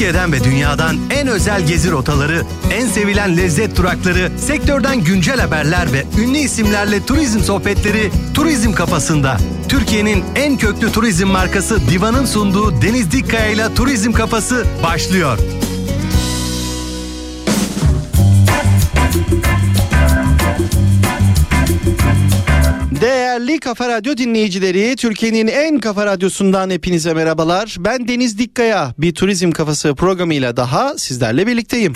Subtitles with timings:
[0.00, 6.04] Türkiye'den ve dünyadan en özel gezi rotaları, en sevilen lezzet durakları, sektörden güncel haberler ve
[6.22, 9.36] ünlü isimlerle turizm sohbetleri Turizm Kafasında.
[9.68, 15.38] Türkiye'nin en köklü turizm markası Diva'nın sunduğu Deniz Dikkaya ile Turizm Kafası başlıyor.
[23.50, 27.76] Değerli Kafa Radyo dinleyicileri, Türkiye'nin en kafa radyosundan hepinize merhabalar.
[27.78, 31.94] Ben Deniz Dikkaya, bir turizm kafası programıyla daha sizlerle birlikteyim.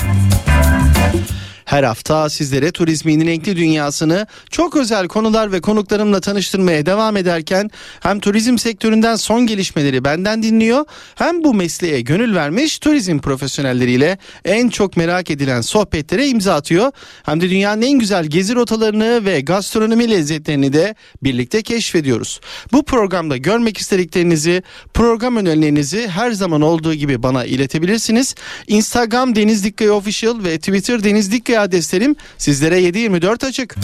[1.65, 8.21] Her hafta sizlere turizmin renkli dünyasını çok özel konular ve konuklarımla tanıştırmaya devam ederken hem
[8.21, 14.97] turizm sektöründen son gelişmeleri benden dinliyor hem bu mesleğe gönül vermiş turizm profesyonelleriyle en çok
[14.97, 16.93] merak edilen sohbetlere imza atıyor.
[17.23, 22.41] Hem de dünyanın en güzel gezi rotalarını ve gastronomi lezzetlerini de birlikte keşfediyoruz.
[22.73, 24.63] Bu programda görmek istediklerinizi,
[24.95, 28.35] program önerilerinizi her zaman olduğu gibi bana iletebilirsiniz.
[28.67, 33.77] Instagram Deniz Dikkaya Official ve Twitter Deniz Dikkaya adreslerim sizlere 724 açık.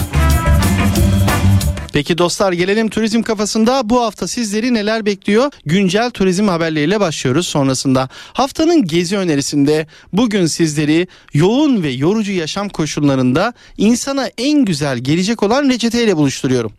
[1.93, 5.53] Peki dostlar gelelim turizm kafasında bu hafta sizleri neler bekliyor?
[5.67, 8.09] Güncel turizm haberleriyle başlıyoruz sonrasında.
[8.33, 15.69] Haftanın gezi önerisinde bugün sizleri yoğun ve yorucu yaşam koşullarında insana en güzel gelecek olan
[15.69, 16.73] reçeteyle buluşturuyorum.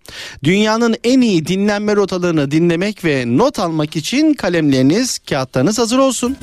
[0.44, 6.38] Dünyanın en iyi dinlenme rotalarını dinlemek ve not almak için kalemleriniz, kağıtlarınız hazır olsun.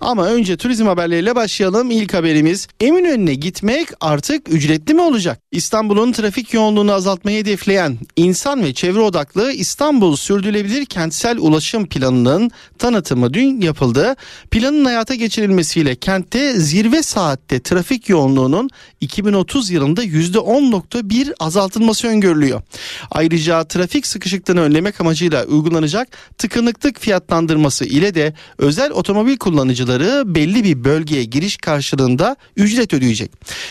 [0.00, 1.90] Ama önce turizm haberleriyle başlayalım.
[1.90, 5.40] İlk haberimiz Eminönü'ne gitmek artık ücretli mi olacak?
[5.52, 13.34] İstanbul'un trafik yoğunluğunu azaltmayı hedefleyen insan ve çevre odaklı İstanbul Sürdürülebilir Kentsel Ulaşım Planı'nın tanıtımı
[13.34, 14.16] dün yapıldı.
[14.50, 18.70] Planın hayata geçirilmesiyle kentte zirve saatte trafik yoğunluğunun
[19.00, 22.62] 2030 yılında %10.1 azaltılması öngörülüyor.
[23.10, 30.64] Ayrıca trafik sıkışıklığını önlemek amacıyla uygulanacak tıkanıklık fiyatlandırması ile de özel otomobil kullanıcıları kullanıcıları belli
[30.64, 33.30] bir bölgeye giriş karşılığında ücret ödeyecek.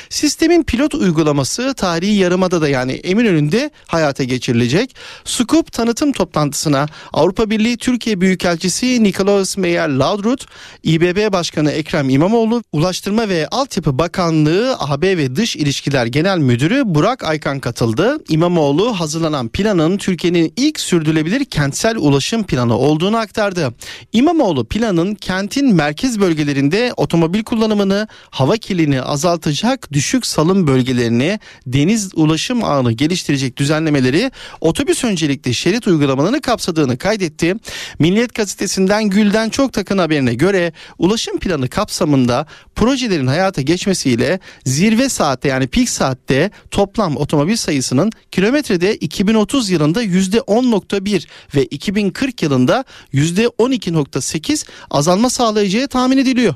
[0.10, 4.96] Sistemin pilot uygulaması tarihi yarımada da yani Eminönü'nde hayata geçirilecek.
[5.26, 10.46] Scoop tanıtım toplantısına Avrupa Birliği Türkiye Büyükelçisi Nikolaus Meyer Laudrut,
[10.84, 17.24] İBB Başkanı Ekrem İmamoğlu, Ulaştırma ve Altyapı Bakanlığı AB ve Dış İlişkiler Genel Müdürü Burak
[17.24, 18.18] Aykan katıldı.
[18.30, 23.74] İmamoğlu hazırlanan planın Türkiye'nin ilk sürdürülebilir kentsel ulaşım planı olduğunu aktardı.
[24.14, 32.12] İmamoğlu planın kentin merkez merkez bölgelerinde otomobil kullanımını, hava kirliliğini azaltacak düşük salım bölgelerini, deniz
[32.16, 34.32] ulaşım ağını geliştirecek düzenlemeleri
[34.62, 37.56] otobüs öncelikli şerit uygulamalarını kapsadığını kaydetti.
[38.00, 45.48] Milliyet gazetesinden Gülden Çok Takın haberine göre ulaşım planı kapsamında projelerin hayata geçmesiyle zirve saatte
[45.48, 55.30] yani pik saatte toplam otomobil sayısının kilometrede 2030 yılında %10.1 ve 2040 yılında %12.8 azalma
[55.30, 56.54] sağlayacağı tahmin ediliyor.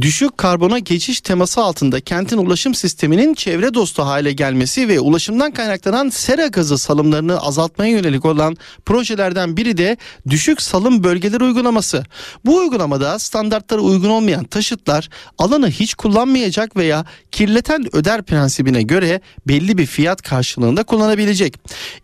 [0.00, 6.08] Düşük karbona geçiş teması altında kentin ulaşım sisteminin çevre dostu hale gelmesi ve ulaşımdan kaynaklanan
[6.08, 9.96] sera gazı salımlarını azaltmaya yönelik olan projelerden biri de
[10.30, 12.04] düşük salım bölgeleri uygulaması.
[12.44, 15.08] Bu uygulamada standartlara uygun olmayan taşıtlar
[15.38, 21.54] alanı hiç kullanmayacak veya kirleten öder prensibine göre belli bir fiyat karşılığında kullanabilecek.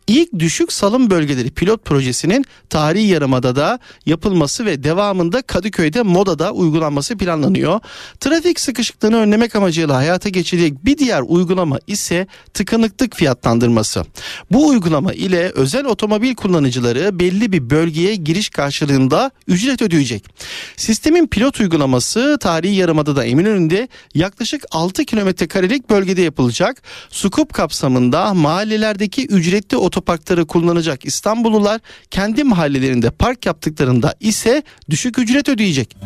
[0.07, 7.82] İlk düşük salım bölgeleri pilot projesinin tarihi yarımadada yapılması ve devamında Kadıköy'de Moda'da uygulanması planlanıyor.
[8.21, 14.05] Trafik sıkışıklığını önlemek amacıyla hayata geçirecek bir diğer uygulama ise tıkanıklık fiyatlandırması.
[14.51, 20.25] Bu uygulama ile özel otomobil kullanıcıları belli bir bölgeye giriş karşılığında ücret ödeyecek.
[20.77, 26.83] Sistemin pilot uygulaması tarihi yarımadada Eminönü'nde yaklaşık 6 kilometre karelik bölgede yapılacak.
[27.11, 35.97] Sukup kapsamında mahallelerdeki ücretli otoparkları kullanacak İstanbullular kendi mahallelerinde park yaptıklarında ise düşük ücret ödeyecek.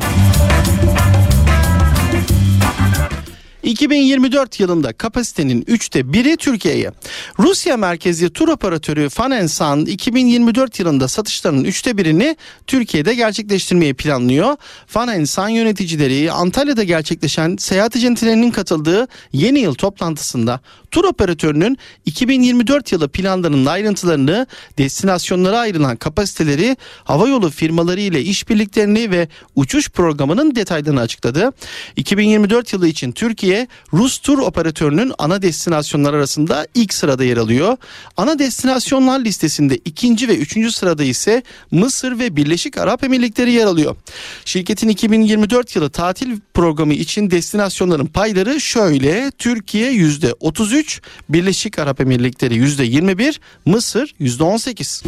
[3.66, 6.90] 2024 yılında kapasitenin üçte biri Türkiye'ye.
[7.38, 12.36] Rusya merkezli tur operatörü Fanensan 2024 yılında satışlarının üçte birini
[12.66, 14.56] Türkiye'de gerçekleştirmeyi planlıyor.
[14.86, 20.60] Fanensan yöneticileri Antalya'da gerçekleşen seyahat acentelerinin katıldığı yeni yıl toplantısında
[20.90, 24.46] tur operatörünün 2024 yılı planlarının ayrıntılarını,
[24.78, 31.52] destinasyonlara ayrılan kapasiteleri, havayolu firmaları ile işbirliklerini ve uçuş programının detaylarını açıkladı.
[31.96, 37.76] 2024 yılı için Türkiye Türkiye Rus tur operatörünün ana destinasyonlar arasında ilk sırada yer alıyor.
[38.16, 43.96] Ana destinasyonlar listesinde ikinci ve üçüncü sırada ise Mısır ve Birleşik Arap Emirlikleri yer alıyor.
[44.44, 49.30] Şirketin 2024 yılı tatil programı için destinasyonların payları şöyle.
[49.30, 55.02] Türkiye %33, Birleşik Arap Emirlikleri %21, Mısır %18.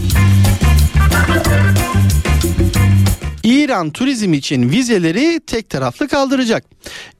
[3.48, 6.64] İran turizm için vizeleri tek taraflı kaldıracak.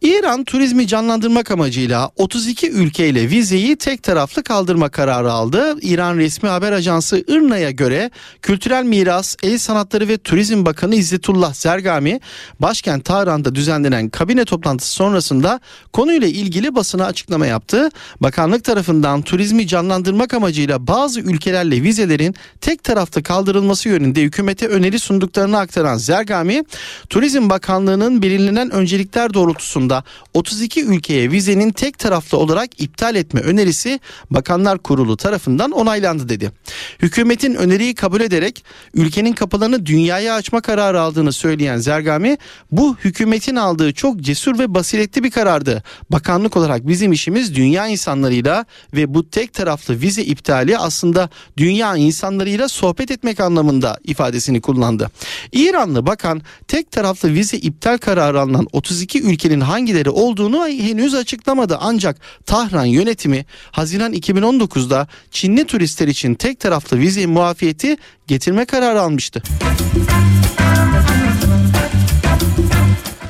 [0.02, 5.76] İran turizmi canlandırmak amacıyla 32 ülkeyle vizeyi tek taraflı kaldırma kararı aldı.
[5.82, 8.10] İran resmi haber ajansı IRNA'ya göre
[8.42, 12.20] Kültürel Miras, El Sanatları ve Turizm Bakanı İzzetullah Zergami
[12.60, 15.60] başkent Tahran'da düzenlenen kabine toplantısı sonrasında
[15.92, 17.88] konuyla ilgili basına açıklama yaptı.
[18.20, 25.58] Bakanlık tarafından turizmi canlandırmak amacıyla bazı ülkelerle vizelerin tek taraflı kaldırılması yönünde hükümete öneri sunduklarını
[25.58, 26.17] aktaran Zergami,
[27.08, 30.04] Turizm Bakanlığı'nın belirlenen öncelikler doğrultusunda
[30.34, 34.00] 32 ülkeye vizenin tek taraflı olarak iptal etme önerisi
[34.30, 36.52] Bakanlar Kurulu tarafından onaylandı dedi.
[37.02, 42.36] Hükümetin öneriyi kabul ederek ülkenin kapılarını dünyaya açma kararı aldığını söyleyen Zergami,
[42.72, 45.82] bu hükümetin aldığı çok cesur ve basiretli bir karardı.
[46.10, 48.64] Bakanlık olarak bizim işimiz dünya insanlarıyla
[48.94, 55.10] ve bu tek taraflı vize iptali aslında dünya insanlarıyla sohbet etmek anlamında ifadesini kullandı.
[55.52, 61.78] İranlı bakan tek taraflı vize iptal kararı alınan 32 ülkenin hangileri olduğunu henüz açıklamadı.
[61.80, 67.96] Ancak Tahran yönetimi Haziran 2019'da Çinli turistler için tek taraflı vize muafiyeti
[68.26, 69.42] getirme kararı almıştı.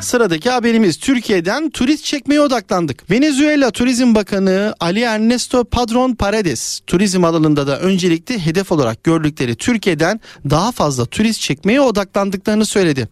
[0.08, 3.10] Sıradaki haberimiz Türkiye'den turist çekmeye odaklandık.
[3.10, 10.20] Venezuela Turizm Bakanı Ali Ernesto Padron Paredes turizm alanında da öncelikli hedef olarak gördükleri Türkiye'den
[10.50, 13.08] daha fazla turist çekmeye odaklandıklarını söyledi.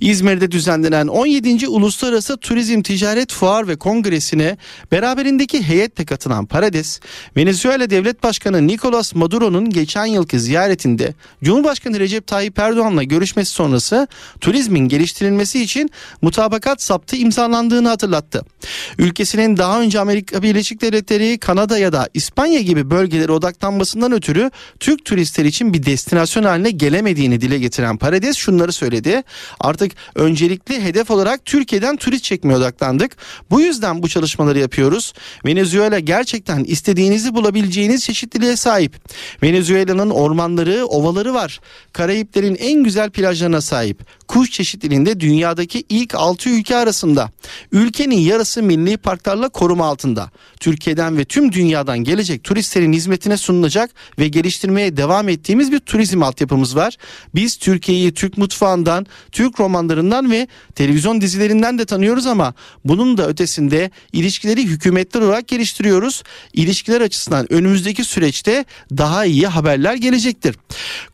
[0.00, 1.68] İzmir'de düzenlenen 17.
[1.68, 4.56] Uluslararası Turizm Ticaret Fuar ve Kongresi'ne
[4.92, 7.00] beraberindeki heyetle katılan Paredes,
[7.36, 11.14] Venezuela Devlet Başkanı Nicolas Maduro'nun geçen yılki ziyaretinde
[11.44, 14.08] Cumhurbaşkanı Recep Tayyip Erdoğan'la görüşmesi sonrası
[14.40, 15.90] turizmin geliştirilmesi için
[16.36, 18.42] mutabakat saptı imzalandığını hatırlattı.
[18.98, 24.50] Ülkesinin daha önce Amerika Birleşik Devletleri, Kanada ya da İspanya gibi bölgelere odaklanmasından ötürü
[24.80, 29.22] Türk turistler için bir destinasyon haline gelemediğini dile getiren Paredes şunları söyledi.
[29.60, 33.16] Artık öncelikli hedef olarak Türkiye'den turist çekmeye odaklandık.
[33.50, 35.12] Bu yüzden bu çalışmaları yapıyoruz.
[35.46, 38.94] Venezuela gerçekten istediğinizi bulabileceğiniz çeşitliliğe sahip.
[39.42, 41.60] Venezuela'nın ormanları, ovaları var.
[41.92, 44.00] Karayiplerin en güzel plajlarına sahip.
[44.28, 47.30] Kuş çeşitliliğinde dünyadaki ilk 6 ülke arasında.
[47.72, 50.30] Ülkenin yarısı milli parklarla koruma altında.
[50.60, 56.76] Türkiye'den ve tüm dünyadan gelecek turistlerin hizmetine sunulacak ve geliştirmeye devam ettiğimiz bir turizm altyapımız
[56.76, 56.96] var.
[57.34, 63.90] Biz Türkiye'yi Türk mutfağından, Türk romanlarından ve televizyon dizilerinden de tanıyoruz ama bunun da ötesinde
[64.12, 66.22] ilişkileri hükümetler olarak geliştiriyoruz.
[66.52, 70.56] İlişkiler açısından önümüzdeki süreçte daha iyi haberler gelecektir.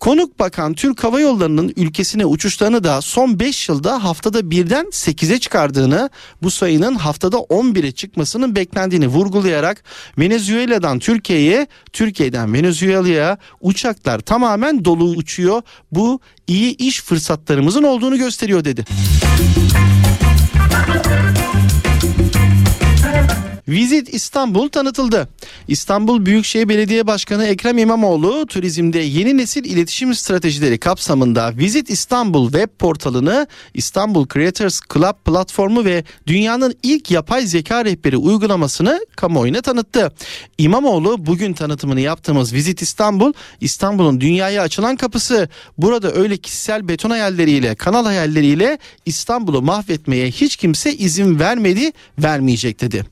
[0.00, 6.10] Konuk Bakan Türk Hava Yolları'nın ülkesine uçuşlarını da son 5 yılda haftada birden 8'e çıkardığını,
[6.43, 9.84] bu sayının haftada 11'e çıkmasının beklendiğini vurgulayarak
[10.19, 15.62] Venezuela'dan Türkiye'ye, Türkiye'den Venezuela'ya uçaklar tamamen dolu uçuyor.
[15.93, 18.84] Bu iyi iş fırsatlarımızın olduğunu gösteriyor dedi.
[23.69, 25.29] Visit İstanbul tanıtıldı.
[25.69, 32.69] İstanbul Büyükşehir Belediye Başkanı Ekrem İmamoğlu turizmde yeni nesil iletişim stratejileri kapsamında Visit İstanbul web
[32.79, 40.12] portalını İstanbul Creators Club platformu ve dünyanın ilk yapay zeka rehberi uygulamasını kamuoyuna tanıttı.
[40.58, 45.49] İmamoğlu bugün tanıtımını yaptığımız Visit İstanbul, İstanbul'un dünyaya açılan kapısı.
[45.79, 53.05] Burada öyle kişisel beton hayalleriyle, kanal hayalleriyle İstanbul'u mahvetmeye hiç kimse izin vermedi, vermeyecek dedi.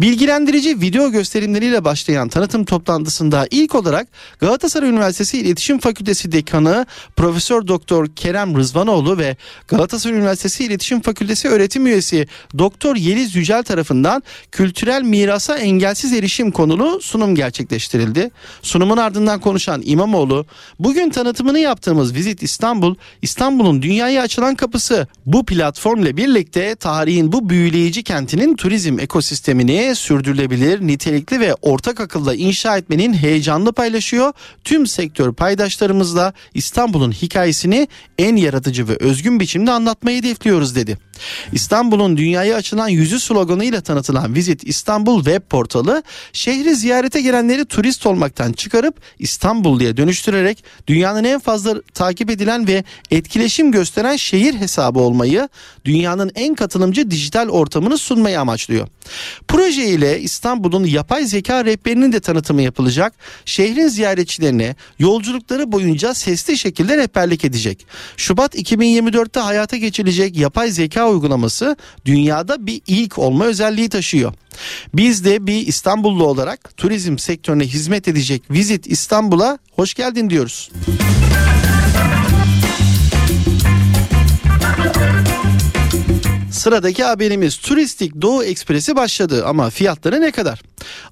[0.00, 6.86] Bilgilendirici video gösterimleriyle başlayan tanıtım toplantısında ilk olarak Galatasaray Üniversitesi İletişim Fakültesi Dekanı
[7.16, 9.36] Profesör Doktor Kerem Rızvanoğlu ve
[9.68, 14.22] Galatasaray Üniversitesi İletişim Fakültesi öğretim üyesi Doktor Yeliz Yücel tarafından
[14.52, 18.30] kültürel mirasa engelsiz erişim konulu sunum gerçekleştirildi.
[18.62, 20.46] Sunumun ardından konuşan İmamoğlu,
[20.78, 25.06] bugün tanıtımını yaptığımız Visit İstanbul, İstanbul'un dünyaya açılan kapısı.
[25.26, 32.76] Bu platformla birlikte tarihin bu büyüleyici kentinin turizm ekosistemini sürdürülebilir, nitelikli ve ortak akılla inşa
[32.76, 34.32] etmenin heyecanını paylaşıyor.
[34.64, 37.88] Tüm sektör paydaşlarımızla İstanbul'un hikayesini
[38.18, 40.98] en yaratıcı ve özgün biçimde anlatmayı hedefliyoruz dedi.
[41.52, 46.02] İstanbul'un dünyaya açılan yüzü sloganıyla tanıtılan Visit İstanbul web portalı
[46.32, 53.72] şehri ziyarete gelenleri turist olmaktan çıkarıp İstanbulluya dönüştürerek dünyanın en fazla takip edilen ve etkileşim
[53.72, 55.48] gösteren şehir hesabı olmayı,
[55.84, 58.88] dünyanın en katılımcı dijital ortamını sunmayı amaçlıyor.
[59.48, 63.12] Proje ile İstanbul'un yapay zeka rehberinin de tanıtımı yapılacak.
[63.44, 67.86] Şehrin ziyaretçilerine yolculukları boyunca sesli şekilde rehberlik edecek.
[68.16, 74.32] Şubat 2024'te hayata geçirilecek yapay zeka uygulaması dünyada bir ilk olma özelliği taşıyor.
[74.94, 80.70] Biz de bir İstanbullu olarak turizm sektörüne hizmet edecek Visit İstanbul'a hoş geldin diyoruz.
[86.56, 90.62] Sıradaki haberimiz Turistik Doğu Ekspresi başladı ama fiyatları ne kadar?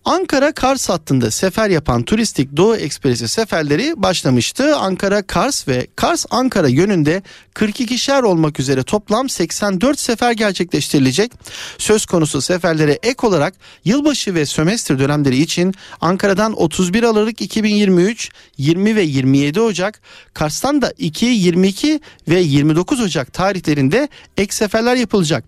[0.05, 4.77] Ankara Kars hattında sefer yapan Turistik Doğu Ekspresi seferleri başlamıştı.
[4.77, 7.23] Ankara Kars ve Kars Ankara yönünde
[7.55, 11.33] 42'şer olmak üzere toplam 84 sefer gerçekleştirilecek.
[11.79, 13.55] Söz konusu seferlere ek olarak
[13.85, 20.01] yılbaşı ve sömestr dönemleri için Ankara'dan 31 Aralık 2023, 20 ve 27 Ocak,
[20.35, 25.45] Kars'tan da 2, 22 ve 29 Ocak tarihlerinde ek seferler yapılacak.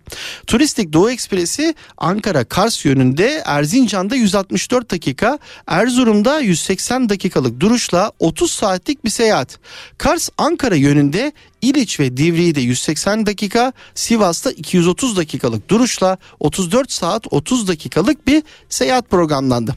[0.46, 9.04] Turistik Doğu Ekspresi Ankara Kars yönünde Erzincan'da 164 dakika, Erzurum'da 180 dakikalık duruşla 30 saatlik
[9.04, 9.58] bir seyahat.
[9.98, 11.32] Kars Ankara yönünde
[11.62, 19.10] İliç ve Divriği'de 180 dakika, Sivas'ta 230 dakikalık duruşla 34 saat 30 dakikalık bir seyahat
[19.10, 19.76] programlandı.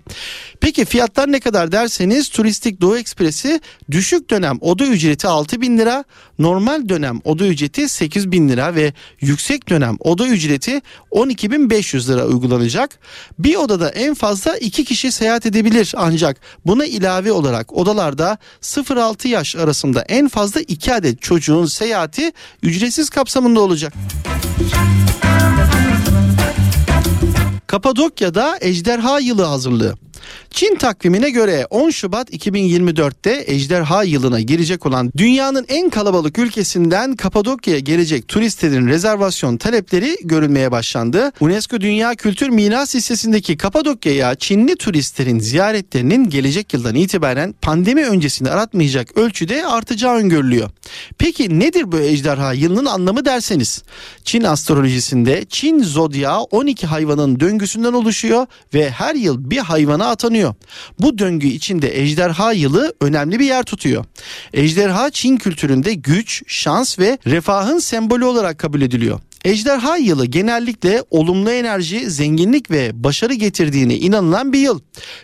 [0.61, 6.03] Peki fiyatlar ne kadar derseniz Turistik Doğu Ekspresi düşük dönem oda ücreti 6 bin lira,
[6.39, 10.81] normal dönem oda ücreti 8 bin lira ve yüksek dönem oda ücreti
[11.11, 12.99] 12 bin 500 lira uygulanacak.
[13.39, 19.55] Bir odada en fazla 2 kişi seyahat edebilir ancak buna ilave olarak odalarda 0-6 yaş
[19.55, 22.33] arasında en fazla 2 adet çocuğun seyahati
[22.63, 23.93] ücretsiz kapsamında olacak.
[27.67, 29.95] Kapadokya'da ejderha yılı hazırlığı.
[30.51, 37.79] Çin takvimine göre 10 Şubat 2024'te ejderha yılına girecek olan dünyanın en kalabalık ülkesinden Kapadokya'ya
[37.79, 41.31] gelecek turistlerin rezervasyon talepleri görülmeye başlandı.
[41.39, 49.17] UNESCO Dünya Kültür Miras Listesi'ndeki Kapadokya'ya Çinli turistlerin ziyaretlerinin gelecek yıldan itibaren pandemi öncesini aratmayacak
[49.17, 50.69] ölçüde artacağı öngörülüyor.
[51.17, 53.83] Peki nedir bu ejderha yılının anlamı derseniz?
[54.23, 60.53] Çin astrolojisinde Çin zodya 12 hayvanın döngüsünden oluşuyor ve her yıl bir hayvana atanıyor.
[60.99, 64.05] Bu döngü içinde ejderha yılı önemli bir yer tutuyor.
[64.53, 69.19] Ejderha Çin kültüründe güç, şans ve refahın sembolü olarak kabul ediliyor.
[69.45, 74.79] Ejderha yılı genellikle olumlu enerji, zenginlik ve başarı getirdiğine inanılan bir yıl.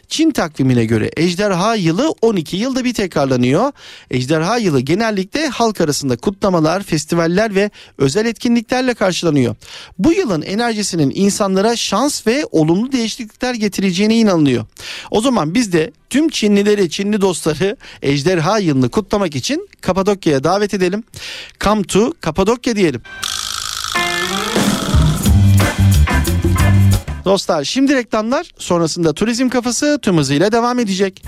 [0.07, 3.71] Çin takvimine göre ejderha yılı 12 yılda bir tekrarlanıyor.
[4.11, 9.55] Ejderha yılı genellikle halk arasında kutlamalar, festivaller ve özel etkinliklerle karşılanıyor.
[9.99, 14.65] Bu yılın enerjisinin insanlara şans ve olumlu değişiklikler getireceğine inanılıyor.
[15.11, 21.03] O zaman biz de tüm Çinlileri, Çinli dostları ejderha yılını kutlamak için Kapadokya'ya davet edelim.
[21.59, 23.01] Come to Kapadokya diyelim.
[27.25, 31.23] Dostlar şimdi reklamlar sonrasında turizm kafası tüm hızıyla devam edecek.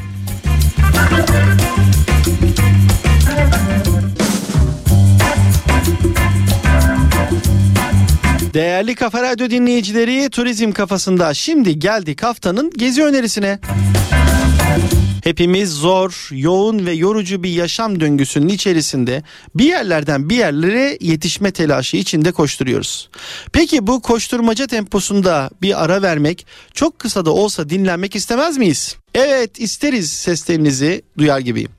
[8.54, 13.60] Değerli Kafa Radyo dinleyicileri turizm kafasında şimdi geldik haftanın gezi önerisine.
[15.28, 19.24] Hepimiz zor, yoğun ve yorucu bir yaşam döngüsünün içerisinde
[19.56, 23.10] bir yerlerden bir yerlere yetişme telaşı içinde koşturuyoruz.
[23.54, 28.96] Peki bu koşturmaca temposunda bir ara vermek, çok kısa da olsa dinlenmek istemez miyiz?
[29.16, 31.72] Evet isteriz seslerinizi duyar gibiyim.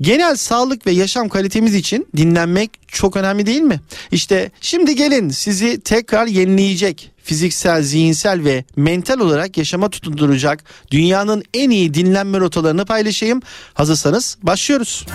[0.00, 3.80] Genel sağlık ve yaşam kalitemiz için dinlenmek çok önemli değil mi?
[4.12, 11.70] İşte şimdi gelin sizi tekrar yenileyecek, fiziksel, zihinsel ve mental olarak yaşama tutunduracak dünyanın en
[11.70, 13.42] iyi dinlenme rotalarını paylaşayım.
[13.74, 15.06] Hazırsanız başlıyoruz.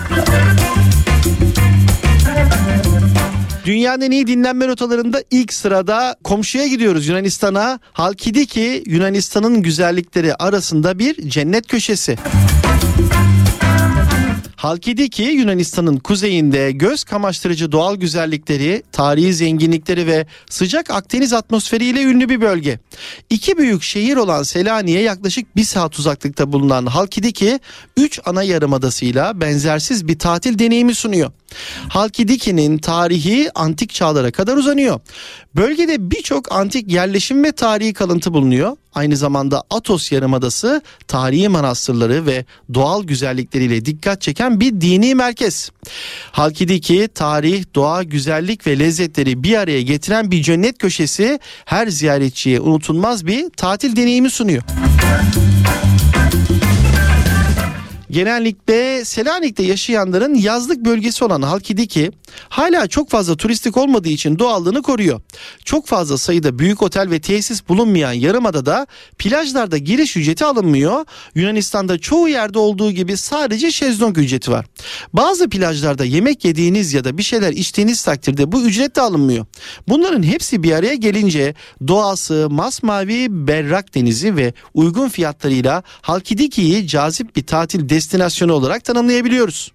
[3.64, 7.80] Dünyanın en iyi dinlenme rotalarında ilk sırada komşuya gidiyoruz Yunanistan'a.
[7.92, 12.16] Halkidiki Yunanistan'ın güzellikleri arasında bir cennet köşesi.
[14.58, 22.40] Halkidiki Yunanistan'ın kuzeyinde göz kamaştırıcı doğal güzellikleri, tarihi zenginlikleri ve sıcak Akdeniz atmosferiyle ünlü bir
[22.40, 22.78] bölge.
[23.30, 27.60] İki büyük şehir olan Selanik'e yaklaşık bir saat uzaklıkta bulunan Halkidiki,
[27.96, 31.30] üç ana yarımadasıyla benzersiz bir tatil deneyimi sunuyor.
[31.88, 35.00] Halkidiki'nin tarihi antik çağlara kadar uzanıyor.
[35.56, 38.76] Bölgede birçok antik yerleşim ve tarihi kalıntı bulunuyor.
[38.98, 45.70] Aynı zamanda Atos Yarımadası tarihi manastırları ve doğal güzellikleriyle dikkat çeken bir dini merkez.
[46.32, 53.26] Halkidiki tarih, doğa, güzellik ve lezzetleri bir araya getiren bir cennet köşesi her ziyaretçiye unutulmaz
[53.26, 54.62] bir tatil deneyimi sunuyor.
[58.10, 62.10] Genellikle Selanik'te yaşayanların yazlık bölgesi olan Halkidiki
[62.48, 65.20] hala çok fazla turistik olmadığı için doğallığını koruyor.
[65.64, 68.86] Çok fazla sayıda büyük otel ve tesis bulunmayan Yarımada'da
[69.18, 71.04] plajlarda giriş ücreti alınmıyor.
[71.34, 74.66] Yunanistan'da çoğu yerde olduğu gibi sadece şezlong ücreti var.
[75.12, 79.46] Bazı plajlarda yemek yediğiniz ya da bir şeyler içtiğiniz takdirde bu ücret de alınmıyor.
[79.88, 81.54] Bunların hepsi bir araya gelince
[81.88, 89.72] doğası, masmavi, berrak denizi ve uygun fiyatlarıyla Halkidiki'yi cazip bir tatil destinasyonu olarak tanımlayabiliyoruz.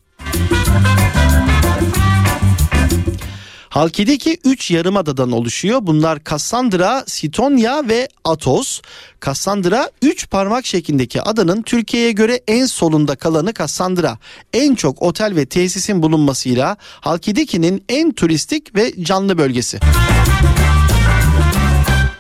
[3.69, 5.79] Halkidiki 3 yarımadadan oluşuyor.
[5.81, 8.81] Bunlar Kassandra, Sitonya ve Atos.
[9.19, 14.17] Kassandra 3 parmak şeklindeki adanın Türkiye'ye göre en solunda kalanı Kassandra.
[14.53, 19.79] En çok otel ve tesisin bulunmasıyla Halkidiki'nin en turistik ve canlı bölgesi.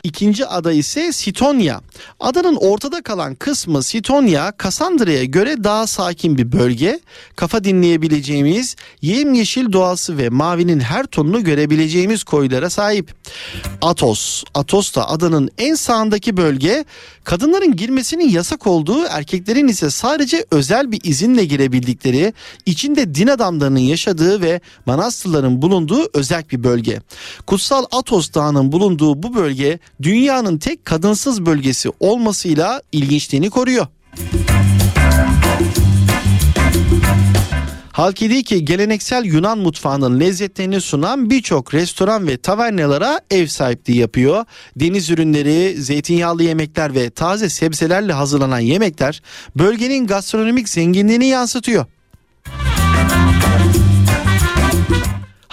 [0.03, 1.81] İkinci ada ise Sitonya.
[2.19, 6.99] Adanın ortada kalan kısmı Sitonya, Kassandra'ya göre daha sakin bir bölge.
[7.35, 13.13] Kafa dinleyebileceğimiz, yemyeşil doğası ve mavinin her tonunu görebileceğimiz koylara sahip.
[13.81, 14.43] Atos.
[14.53, 16.85] Atos da adanın en sağındaki bölge.
[17.23, 22.33] Kadınların girmesinin yasak olduğu, erkeklerin ise sadece özel bir izinle girebildikleri,
[22.65, 27.01] içinde din adamlarının yaşadığı ve manastırların bulunduğu özel bir bölge.
[27.47, 33.87] Kutsal Atos Dağı'nın bulunduğu bu bölge dünyanın tek kadınsız bölgesi olmasıyla ilginçliğini koruyor.
[37.93, 44.45] Halkidiki geleneksel Yunan mutfağının lezzetlerini sunan birçok restoran ve tavernalara ev sahipliği yapıyor.
[44.75, 49.21] Deniz ürünleri, zeytinyağlı yemekler ve taze sebzelerle hazırlanan yemekler
[49.55, 51.85] bölgenin gastronomik zenginliğini yansıtıyor.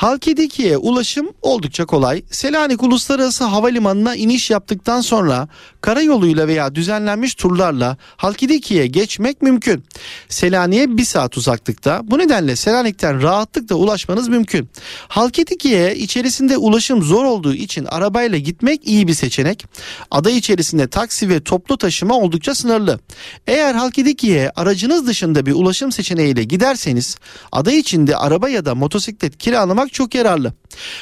[0.00, 2.22] Halkidiki'ye ulaşım oldukça kolay.
[2.30, 5.48] Selanik Uluslararası Havalimanı'na iniş yaptıktan sonra
[5.80, 9.84] karayoluyla veya düzenlenmiş turlarla Halkidiki'ye geçmek mümkün.
[10.28, 12.00] Selanik'e bir saat uzaklıkta.
[12.04, 14.68] Bu nedenle Selanik'ten rahatlıkla ulaşmanız mümkün.
[15.08, 19.64] Halkidiki'ye içerisinde ulaşım zor olduğu için arabayla gitmek iyi bir seçenek.
[20.10, 23.00] Ada içerisinde taksi ve toplu taşıma oldukça sınırlı.
[23.46, 27.16] Eğer Halkidiki'ye aracınız dışında bir ulaşım seçeneğiyle giderseniz
[27.52, 30.52] ada içinde araba ya da motosiklet kiralamak çok yararlı.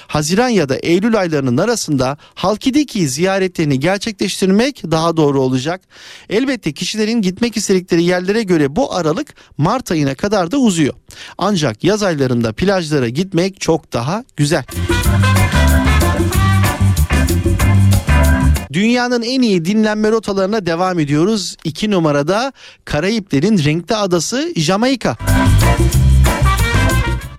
[0.06, 3.80] Haziran ya da Eylül aylarının arasında Halkidiki ziyaretlerini
[4.69, 5.81] gerçekleştirmek daha doğru olacak.
[6.31, 10.95] Elbette kişilerin gitmek istedikleri yerlere göre bu aralık Mart ayına kadar da uzuyor.
[11.39, 14.65] Ancak yaz aylarında plajlara gitmek çok daha güzel.
[18.73, 21.57] Dünyanın en iyi dinlenme rotalarına devam ediyoruz.
[21.65, 22.52] 2 numarada
[22.85, 25.17] Karayiplerin renkli adası Jamaika.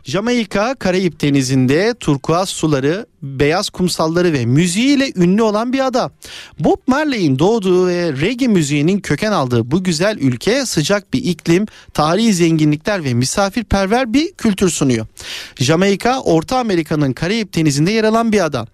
[0.04, 6.12] Jamaika Karayip Denizi'nde turkuaz suları, beyaz kumsalları ve müziğiyle ünlü olan bir ada.
[6.60, 12.34] Bob Marley'in doğduğu ve reggae müziğinin köken aldığı bu güzel ülke sıcak bir iklim, tarihi
[12.34, 15.08] zenginlikler ve misafirperver bir kültür sunuyor.
[15.56, 18.68] Jamaika, Orta Amerika'nın Karayip Denizi'nde yer alan bir ada.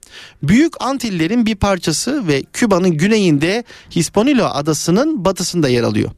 [0.43, 6.11] Büyük Antillerin bir parçası ve Küba'nın güneyinde Hispaniola adasının batısında yer alıyor.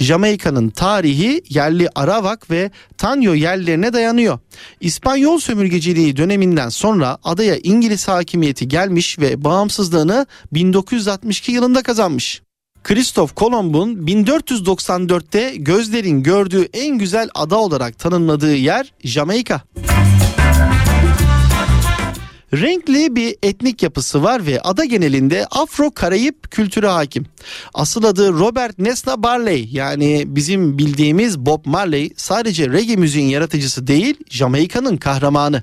[0.00, 4.38] Jamaika'nın tarihi yerli Arawak ve Tanyo yerlerine dayanıyor.
[4.80, 12.42] İspanyol sömürgeciliği döneminden sonra adaya İngiliz hakimiyeti gelmiş ve bağımsızlığını 1962 yılında kazanmış.
[12.84, 19.62] Kristof Kolomb'un 1494'te gözlerin gördüğü en güzel ada olarak tanımladığı yer Jamaika.
[22.54, 27.26] Renkli bir etnik yapısı var ve ada genelinde Afro-Karayip kültürü hakim.
[27.74, 34.14] Asıl adı Robert Nesta Barley yani bizim bildiğimiz Bob Marley sadece reggae müziğin yaratıcısı değil
[34.30, 35.62] Jamaika'nın kahramanı.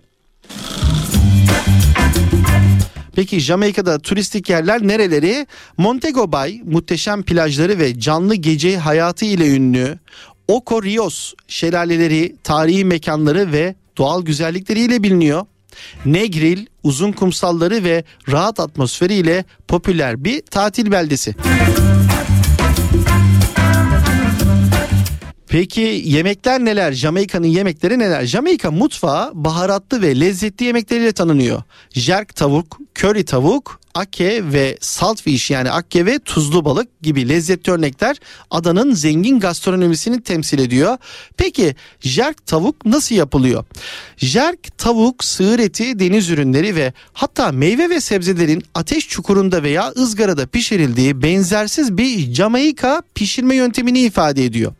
[3.17, 5.47] Peki Jamaika'da turistik yerler nereleri?
[5.77, 9.99] Montego Bay muhteşem plajları ve canlı gece hayatı ile ünlü.
[10.47, 15.45] Oco Rios şelaleleri, tarihi mekanları ve doğal güzellikleriyle biliniyor.
[16.05, 21.35] Negril uzun kumsalları ve rahat atmosferiyle popüler bir tatil beldesi.
[25.49, 26.91] Peki yemekler neler?
[26.91, 28.25] Jamaika'nın yemekleri neler?
[28.25, 31.63] Jamaika mutfağı baharatlı ve lezzetli yemekleriyle tanınıyor.
[31.89, 38.17] Jerk tavuk, köri tavuk, ake ve saltfish yani akke ve tuzlu balık gibi lezzetli örnekler
[38.51, 40.97] adanın zengin gastronomisini temsil ediyor.
[41.37, 43.65] Peki jerk tavuk nasıl yapılıyor?
[44.17, 50.47] Jerk tavuk, sığır eti, deniz ürünleri ve hatta meyve ve sebzelerin ateş çukurunda veya ızgarada
[50.47, 54.73] pişirildiği benzersiz bir Jamaika pişirme yöntemini ifade ediyor.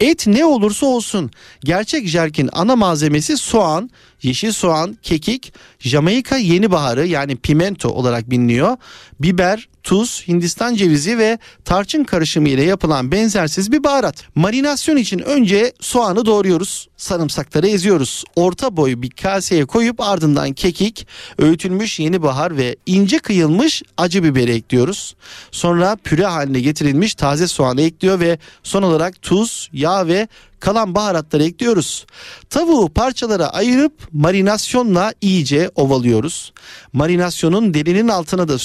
[0.00, 1.30] Et ne olursa olsun
[1.64, 3.90] gerçek jerkin ana malzemesi soğan,
[4.22, 8.76] yeşil soğan, kekik, Jamaika yeni baharı yani pimento olarak biliniyor.
[9.22, 14.24] Biber, tuz, Hindistan cevizi ve tarçın karışımı ile yapılan benzersiz bir baharat.
[14.34, 16.88] Marinasyon için önce soğanı doğruyoruz.
[16.96, 18.24] Sarımsakları eziyoruz.
[18.36, 21.06] Orta boy bir kaseye koyup ardından kekik,
[21.38, 25.16] öğütülmüş yeni bahar ve ince kıyılmış acı biberi ekliyoruz.
[25.50, 30.28] Sonra püre haline getirilmiş taze soğanı ekliyor ve son olarak tuz, yağ ve
[30.62, 32.06] kalan baharatları ekliyoruz.
[32.50, 36.52] Tavuğu parçalara ayırıp marinasyonla iyice ovalıyoruz.
[36.92, 38.58] Marinasyonun derinin altına da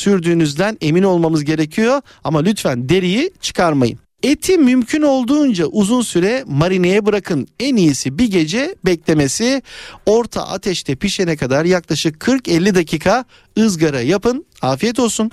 [0.47, 3.99] sürdüğünüzden emin olmamız gerekiyor ama lütfen deriyi çıkarmayın.
[4.23, 7.47] Eti mümkün olduğunca uzun süre marineye bırakın.
[7.59, 9.61] En iyisi bir gece beklemesi.
[10.05, 13.25] Orta ateşte pişene kadar yaklaşık 40-50 dakika
[13.57, 14.45] ızgara yapın.
[14.61, 15.31] Afiyet olsun.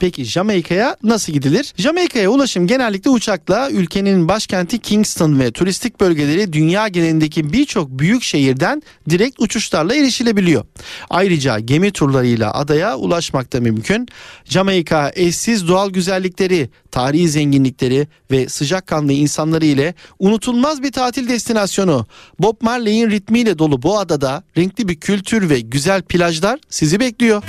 [0.00, 1.74] Peki Jamaika'ya nasıl gidilir?
[1.76, 8.82] Jamaika'ya ulaşım genellikle uçakla ülkenin başkenti Kingston ve turistik bölgeleri dünya genelindeki birçok büyük şehirden
[9.10, 10.64] direkt uçuşlarla erişilebiliyor.
[11.10, 14.08] Ayrıca gemi turlarıyla adaya ulaşmak da mümkün.
[14.44, 22.06] Jamaika eşsiz doğal güzellikleri, tarihi zenginlikleri ve sıcakkanlı insanları ile unutulmaz bir tatil destinasyonu.
[22.38, 27.42] Bob Marley'in ritmiyle dolu bu adada renkli bir kültür ve güzel plajlar sizi bekliyor.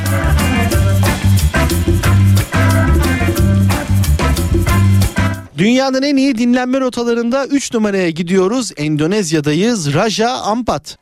[5.60, 8.72] Dünyanın en iyi dinlenme rotalarında 3 numaraya gidiyoruz.
[8.78, 9.94] Endonezya'dayız.
[9.94, 10.98] Raja Ampat.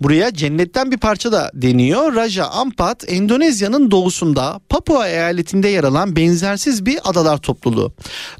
[0.00, 2.14] Buraya cennetten bir parça da deniyor.
[2.14, 7.92] Raja Ampat Endonezya'nın doğusunda Papua eyaletinde yer alan benzersiz bir adalar topluluğu.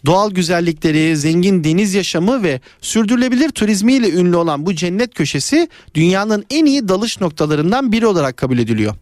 [0.07, 6.65] Doğal güzellikleri, zengin deniz yaşamı ve sürdürülebilir turizmiyle ünlü olan bu cennet köşesi dünyanın en
[6.65, 8.95] iyi dalış noktalarından biri olarak kabul ediliyor.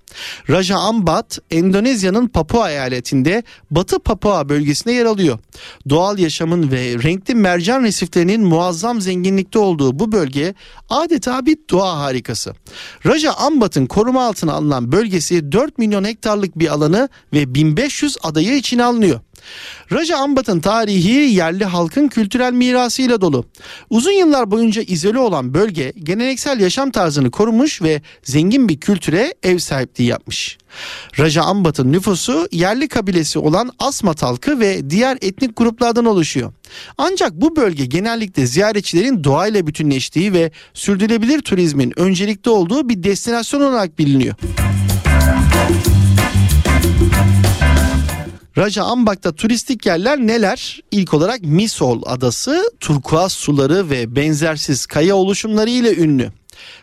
[0.50, 5.38] Raja Ampat Endonezya'nın Papua eyaletinde Batı Papua bölgesinde yer alıyor.
[5.88, 10.54] Doğal yaşamın ve renkli mercan resiflerinin muazzam zenginlikte olduğu bu bölge
[10.88, 12.45] adeta bir doğa harikası.
[13.06, 18.84] Raja Ambat'ın koruma altına alınan bölgesi 4 milyon hektarlık bir alanı ve 1500 adayı içine
[18.84, 19.20] alınıyor.
[19.92, 23.44] Raja Ambat'ın tarihi yerli halkın kültürel mirasıyla dolu.
[23.90, 29.58] Uzun yıllar boyunca izole olan bölge geleneksel yaşam tarzını korumuş ve zengin bir kültüre ev
[29.58, 30.58] sahipliği yapmış.
[31.18, 36.52] Raja Ambat'ın nüfusu yerli kabilesi olan Asmat halkı ve diğer etnik gruplardan oluşuyor.
[36.98, 43.98] Ancak bu bölge genellikle ziyaretçilerin doğayla bütünleştiği ve sürdürülebilir turizmin öncelikli olduğu bir destinasyon olarak
[43.98, 44.34] biliniyor.
[48.58, 50.80] Raja Ambak'ta turistik yerler neler?
[50.90, 56.30] İlk olarak Misol Adası, turkuaz suları ve benzersiz kaya oluşumları ile ünlü.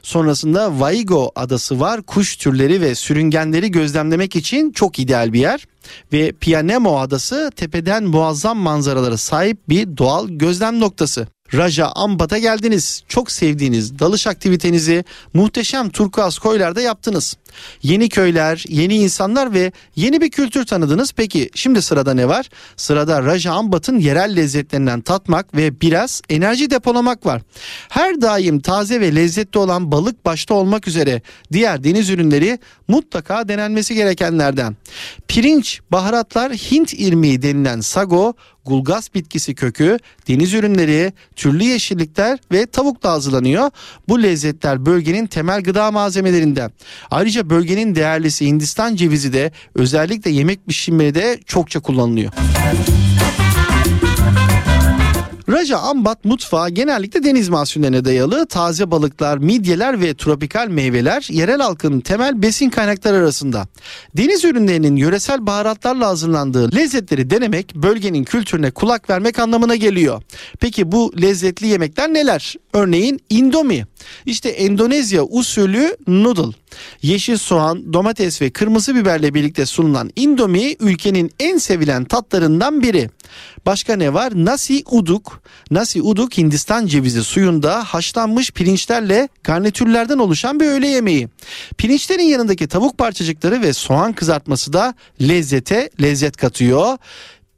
[0.02, 2.02] Sonrasında Vaigo adası var.
[2.02, 5.68] Kuş türleri ve sürüngenleri gözlemlemek için çok ideal bir yer.
[6.14, 11.28] Ve Pianemo adası tepeden muazzam manzaralara sahip bir doğal gözlem noktası.
[11.54, 13.04] Raja Ambat'a geldiniz.
[13.08, 17.38] Çok sevdiğiniz dalış aktivitenizi muhteşem turkuaz koylarda yaptınız.
[17.84, 21.12] Yeni köyler, yeni insanlar ve yeni bir kültür tanıdınız.
[21.12, 22.50] Peki şimdi sırada ne var?
[22.78, 27.42] Sırada Raja Ambat'ın yerel lezzetlerinden tatmak ve biraz enerji depolamak var.
[27.90, 33.96] Her daim taze ve lezzetli olan balık başta olmak üzere diğer deniz ürünleri mutlaka denenmesi
[33.96, 34.76] gerekenlerden.
[35.28, 38.34] Pirinç, baharatlar, Hint irmiği denilen sago,
[38.66, 43.72] gulgas bitkisi kökü, deniz ürünleri, türlü yeşillikler ve tavukla hazırlanıyor.
[44.10, 46.72] Bu lezzetler bölgenin temel gıda malzemelerinden.
[47.12, 52.32] Ayrıca bölgenin değerlisi Hindistan cevizi de özellikle yemek pişirmede çokça kullanılıyor.
[55.50, 62.00] Raja Ambat mutfağı genellikle deniz mahsullerine dayalı taze balıklar, midyeler ve tropikal meyveler yerel halkın
[62.00, 63.68] temel besin kaynakları arasında.
[64.18, 70.22] Deniz ürünlerinin yöresel baharatlarla hazırlandığı lezzetleri denemek bölgenin kültürüne kulak vermek anlamına geliyor.
[70.60, 72.56] Peki bu lezzetli yemekler neler?
[72.74, 73.86] Örneğin indomie.
[74.26, 76.56] İşte Endonezya usulü noodle.
[77.02, 83.10] Yeşil soğan, domates ve kırmızı biberle birlikte sunulan indomie ülkenin en sevilen tatlarından biri.
[83.66, 84.32] Başka ne var?
[84.36, 85.42] Nasi uduk.
[85.72, 91.30] Nasi uduk Hindistan cevizi suyunda haşlanmış pirinçlerle garnitürlerden oluşan bir öğle yemeği.
[91.78, 96.98] Pirinçlerin yanındaki tavuk parçacıkları ve soğan kızartması da lezzete lezzet katıyor.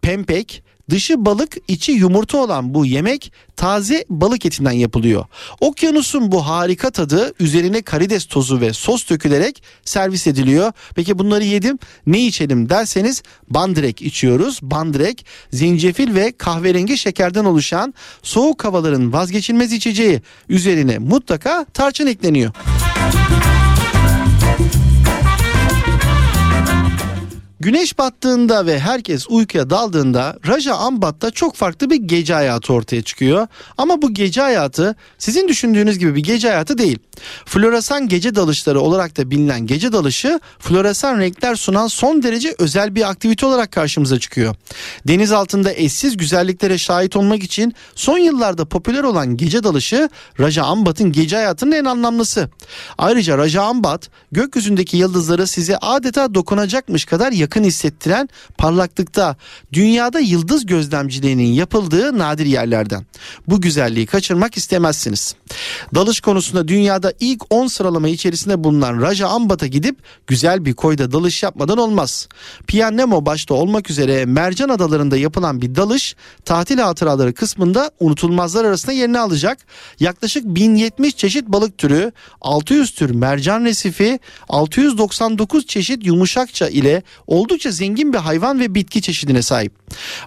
[0.01, 5.25] Pempek Dışı balık, içi yumurta olan bu yemek taze balık etinden yapılıyor.
[5.59, 10.71] Okyanusun bu harika tadı üzerine karides tozu ve sos dökülerek servis ediliyor.
[10.95, 14.59] Peki bunları yedim ne içelim derseniz bandirek içiyoruz.
[14.61, 17.93] Bandirek zencefil ve kahverengi şekerden oluşan
[18.23, 20.21] soğuk havaların vazgeçilmez içeceği.
[20.49, 22.51] Üzerine mutlaka tarçın ekleniyor.
[27.65, 33.47] Güneş battığında ve herkes uykuya daldığında Raja Ambat'ta çok farklı bir gece hayatı ortaya çıkıyor.
[33.77, 36.99] Ama bu gece hayatı sizin düşündüğünüz gibi bir gece hayatı değil.
[37.45, 43.09] Floresan gece dalışları olarak da bilinen gece dalışı floresan renkler sunan son derece özel bir
[43.09, 44.55] aktivite olarak karşımıza çıkıyor.
[45.07, 51.11] Deniz altında eşsiz güzelliklere şahit olmak için son yıllarda popüler olan gece dalışı Raja Ambat'ın
[51.11, 52.49] gece hayatının en anlamlısı.
[52.97, 59.35] Ayrıca Raja Ambat gökyüzündeki yıldızları size adeta dokunacakmış kadar yakın hissettiren parlaklıkta
[59.73, 63.05] dünyada yıldız gözlemciliğinin yapıldığı nadir yerlerden.
[63.47, 65.35] Bu güzelliği kaçırmak istemezsiniz.
[65.95, 71.43] Dalış konusunda dünyada ilk 10 sıralama içerisinde bulunan Raja Ambat'a gidip güzel bir koyda dalış
[71.43, 72.27] yapmadan olmaz.
[72.67, 76.15] Pian başta olmak üzere Mercan Adaları'nda yapılan bir dalış
[76.45, 79.57] tatil hatıraları kısmında unutulmazlar arasında yerini alacak.
[79.99, 87.03] Yaklaşık 1070 çeşit balık türü, 600 tür mercan resifi, 699 çeşit yumuşakça ile
[87.35, 89.73] oldukça zengin bir hayvan ve bitki çeşidine sahip.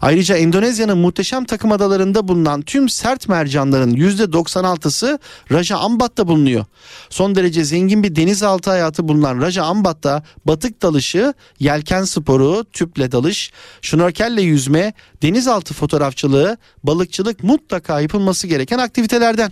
[0.02, 5.18] Ayrıca Endonezya'nın muhteşem takım adalarında bulunan tüm sert mercanların %96'sı
[5.52, 6.64] Raja Ambat'ta bulunuyor.
[7.10, 13.52] Son derece zengin bir denizaltı hayatı bulunan Raja Ambat'ta batık dalışı, yelken sporu, tüple dalış,
[13.82, 14.92] şnorkelle yüzme,
[15.22, 19.50] denizaltı fotoğrafçılığı, balıkçılık mutlaka yapılması gereken aktivitelerden.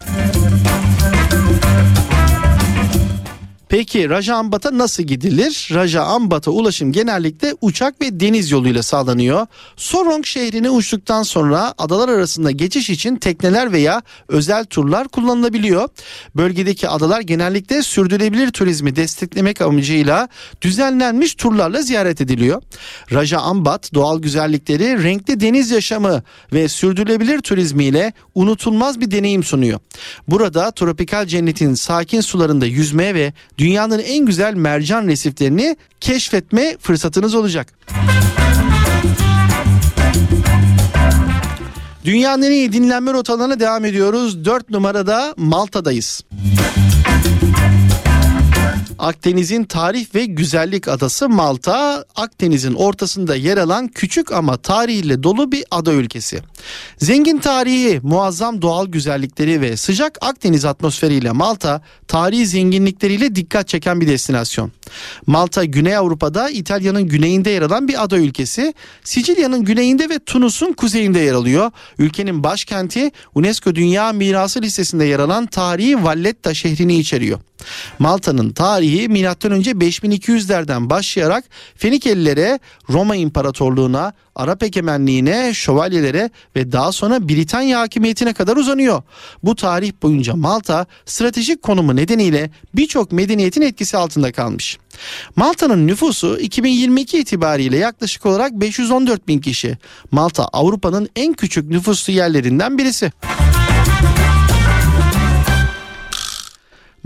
[3.69, 5.69] Peki Raja Ambat'a nasıl gidilir?
[5.75, 9.47] Raja Ambat'a ulaşım genellikle uçak ve deniz yoluyla sağlanıyor.
[9.77, 15.89] Sorong şehrine uçtuktan sonra adalar arasında geçiş için tekneler veya özel turlar kullanılabiliyor.
[16.37, 20.29] Bölgedeki adalar genellikle sürdürülebilir turizmi desteklemek amacıyla
[20.63, 22.63] düzenlenmiş turlarla ziyaret ediliyor.
[23.13, 29.81] Raja Ambat doğal güzellikleri, renkli deniz yaşamı ve sürdürülebilir turizmiyle unutulmaz bir deneyim sunuyor.
[30.29, 37.73] Burada tropikal cennetin sakin sularında yüzme ve dünyanın en güzel mercan resiflerini keşfetme fırsatınız olacak.
[42.05, 44.45] Dünyanın en iyi dinlenme rotalarına devam ediyoruz.
[44.45, 46.23] 4 numarada Malta'dayız.
[48.99, 55.65] Akdeniz'in tarih ve güzellik adası Malta, Akdeniz'in ortasında yer alan küçük ama tarihiyle dolu bir
[55.71, 56.41] ada ülkesi.
[56.99, 64.09] Zengin tarihi, muazzam doğal güzellikleri ve sıcak Akdeniz atmosferiyle Malta, tarihi zenginlikleriyle dikkat çeken bir
[64.09, 64.73] destinasyon.
[65.27, 68.75] Malta, Güney Avrupa'da İtalya'nın güneyinde yer alan bir ada ülkesi.
[69.05, 71.71] Sicilya'nın güneyinde ve Tunus'un kuzeyinde yer alıyor.
[71.99, 77.41] Ülkenin başkenti UNESCO Dünya Mirası listesinde yer alan tarihi Valletta şehrini içeriyor.
[77.99, 79.27] Malta'nın tarihi M.Ö.
[79.27, 81.45] 5200'lerden başlayarak
[81.77, 82.59] Fenikelilere,
[82.91, 89.03] Roma İmparatorluğu'na, Arap egemenliğine, şövalyelere ve daha sonra Britanya hakimiyetine kadar uzanıyor.
[89.43, 94.79] Bu tarih boyunca Malta stratejik konumu nedeniyle birçok medeniyetin etkisi altında kalmış.
[95.37, 99.79] Malta'nın nüfusu 2022 itibariyle yaklaşık olarak 514 bin kişi.
[100.11, 103.13] Malta Avrupa'nın en küçük nüfuslu yerlerinden birisi.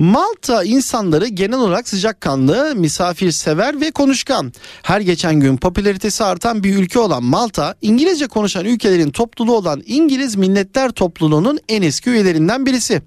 [0.00, 4.52] Malta insanları genel olarak sıcakkanlı, misafirsever ve konuşkan.
[4.82, 10.36] Her geçen gün popülaritesi artan bir ülke olan Malta, İngilizce konuşan ülkelerin topluluğu olan İngiliz
[10.36, 13.02] Milletler Topluluğu'nun en eski üyelerinden birisi.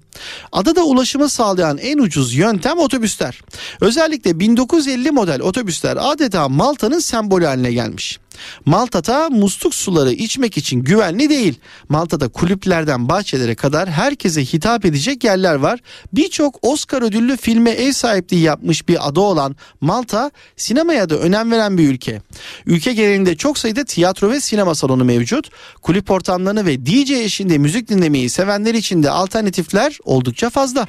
[0.52, 3.40] Adada ulaşımı sağlayan en ucuz yöntem otobüsler.
[3.80, 8.18] Özellikle 1950 model otobüsler adeta Malta'nın sembolü haline gelmiş.
[8.66, 11.60] Malta'da musluk suları içmek için güvenli değil.
[11.88, 15.80] Malta'da kulüplerden bahçelere kadar herkese hitap edecek yerler var.
[16.12, 21.78] Birçok Oscar ödüllü filme ev sahipliği yapmış bir ada olan Malta sinemaya da önem veren
[21.78, 22.22] bir ülke.
[22.66, 25.50] Ülke genelinde çok sayıda tiyatro ve sinema salonu mevcut.
[25.82, 30.86] Kulüp ortamlarını ve DJ eşinde müzik dinlemeyi sevenler için de alternatifler oldukça fazla.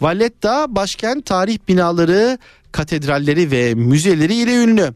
[0.00, 2.38] Valletta başkent tarih binaları,
[2.72, 4.92] katedralleri ve müzeleri ile ünlü.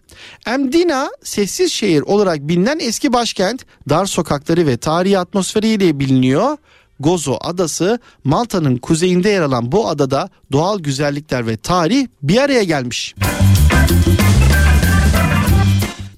[0.47, 6.57] Emdina sessiz şehir olarak bilinen eski başkent, dar sokakları ve tarihi atmosferiyle biliniyor.
[7.01, 13.15] Gozo adası Malta'nın kuzeyinde yer alan bu adada doğal güzellikler ve tarih bir araya gelmiş.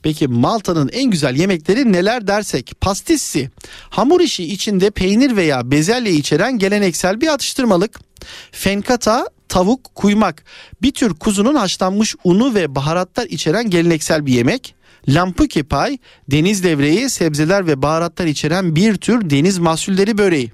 [0.02, 2.72] Peki Malta'nın en güzel yemekleri neler dersek?
[2.80, 3.50] Pastissi.
[3.90, 8.00] Hamur işi içinde peynir veya bezelye içeren geleneksel bir atıştırmalık.
[8.52, 10.44] Fenkata tavuk kuymak.
[10.82, 14.74] Bir tür kuzunun haşlanmış unu ve baharatlar içeren geleneksel bir yemek.
[15.08, 15.98] lampuki pay,
[16.30, 20.50] deniz levreği, sebzeler ve baharatlar içeren bir tür deniz mahsulleri böreği.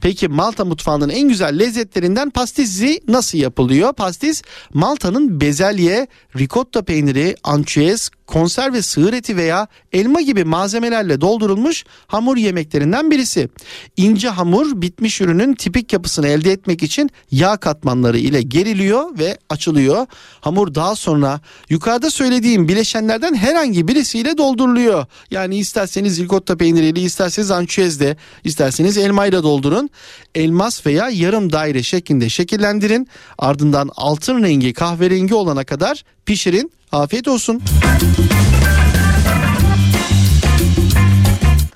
[0.00, 3.92] Peki Malta mutfağının en güzel lezzetlerinden pastizi nasıl yapılıyor?
[3.92, 4.42] Pastis
[4.74, 6.06] Malta'nın bezelye,
[6.38, 13.48] ricotta peyniri, ançüez, konserve sığır eti veya elma gibi malzemelerle doldurulmuş hamur yemeklerinden birisi.
[13.96, 20.06] İnce hamur bitmiş ürünün tipik yapısını elde etmek için yağ katmanları ile geriliyor ve açılıyor.
[20.40, 25.06] Hamur daha sonra yukarıda söylediğim bileşenlerden herhangi birisiyle dolduruluyor.
[25.30, 29.90] Yani isterseniz ricotta peyniriyle, isterseniz ançüezle, isterseniz elmayla doldurun.
[30.34, 33.08] Elmas veya yarım daire şeklinde şekillendirin.
[33.38, 36.72] Ardından altın rengi kahverengi olana kadar pişirin.
[36.92, 37.62] Afiyet olsun.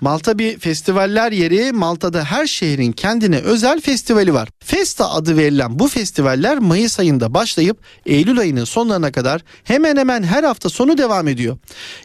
[0.04, 1.72] Malta bir festivaller yeri.
[1.72, 4.48] Malta'da her şehrin kendine özel festivali var.
[4.64, 10.44] Festa adı verilen bu festivaller Mayıs ayında başlayıp Eylül ayının sonlarına kadar hemen hemen her
[10.44, 11.58] hafta sonu devam ediyor.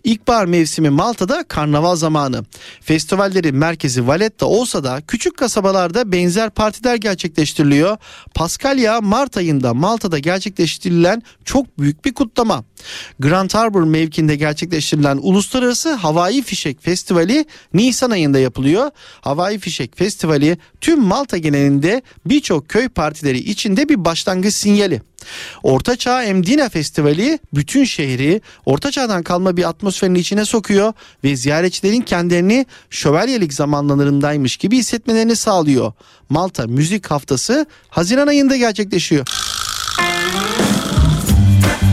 [0.04, 2.46] İlkbahar mevsimi Malta'da karnaval zamanı.
[2.82, 7.98] Festivallerin merkezi Valletta olsa da küçük kasabalarda benzer partiler gerçekleştiriliyor.
[8.36, 12.64] Paskalya Mart ayında Malta'da gerçekleştirilen çok büyük bir kutlama.
[13.20, 18.92] Grand Harbor mevkinde gerçekleştirilen Uluslararası Havai Fişek Festivali Nisan ayında yapılıyor.
[19.22, 25.02] Havai Fişek Festivali tüm Malta genelinde birçok köy partileri içinde bir başlangıç sinyali.
[25.64, 33.54] Ortaçağ Emdina Festivali bütün şehri Ortaçağ'dan kalma bir atmosferin içine sokuyor ve ziyaretçilerin kendilerini şövalyelik
[33.54, 35.94] zamanlarındaymış gibi hissetmelerini sağlıyor.
[36.30, 39.28] Malta Müzik Haftası Haziran ayında gerçekleşiyor.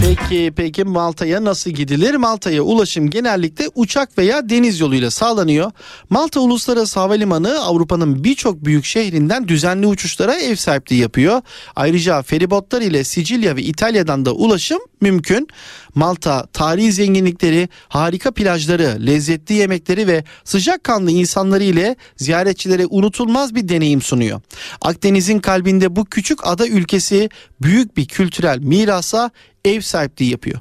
[0.02, 2.14] Peki peki Malta'ya nasıl gidilir?
[2.14, 5.70] Malta'ya ulaşım genellikle uçak veya deniz yoluyla sağlanıyor.
[6.10, 11.42] Malta Uluslararası Havalimanı Avrupa'nın birçok büyük şehrinden düzenli uçuşlara ev sahipliği yapıyor.
[11.76, 15.48] Ayrıca feribotlar ile Sicilya ve İtalya'dan da ulaşım mümkün.
[15.94, 24.02] Malta tarihi zenginlikleri, harika plajları, lezzetli yemekleri ve sıcakkanlı insanları ile ziyaretçilere unutulmaz bir deneyim
[24.02, 24.40] sunuyor.
[24.82, 27.28] Akdeniz'in kalbinde bu küçük ada ülkesi
[27.62, 29.30] büyük bir kültürel mirasa
[29.66, 30.60] ev sahipliği yapıyor.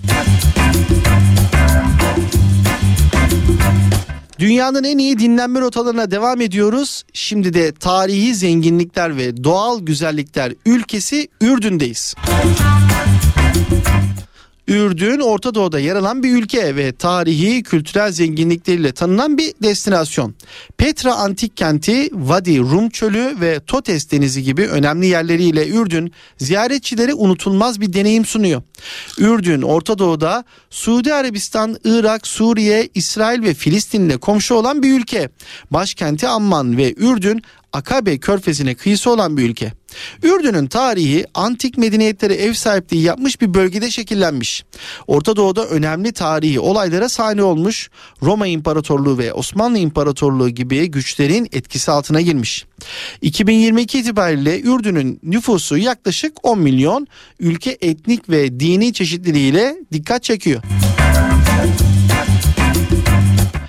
[4.40, 7.04] Dünyanın en iyi dinlenme rotalarına devam ediyoruz.
[7.14, 12.16] Şimdi de tarihi zenginlikler ve doğal güzellikler ülkesi Ürdün'deyiz.
[14.68, 20.36] Ürdün Orta Doğu'da yer alan bir ülke ve tarihi kültürel zenginlikleriyle tanınan bir destinasyon.
[20.78, 27.82] Petra antik kenti, Vadi Rum çölü ve Totes denizi gibi önemli yerleriyle Ürdün ziyaretçilere unutulmaz
[27.82, 28.62] bir deneyim sunuyor.
[29.18, 35.30] Ürdün Orta Doğu'da Suudi Arabistan, Irak, Suriye, İsrail ve Filistin ile komşu olan bir ülke.
[35.72, 37.42] Başkenti Amman ve Ürdün
[37.74, 39.74] Akabe körfezine kıyısı olan bir ülke.
[40.24, 44.64] Ürdün'ün tarihi antik medeniyetlere ev sahipliği yapmış bir bölgede şekillenmiş.
[45.08, 47.90] Orta Doğu'da önemli tarihi olaylara sahne olmuş.
[48.24, 52.66] Roma İmparatorluğu ve Osmanlı İmparatorluğu gibi güçlerin etkisi altına girmiş.
[53.22, 57.08] 2022 itibariyle Ürdün'ün nüfusu yaklaşık 10 milyon.
[57.40, 60.62] Ülke etnik ve dini çeşitliliğiyle dikkat çekiyor.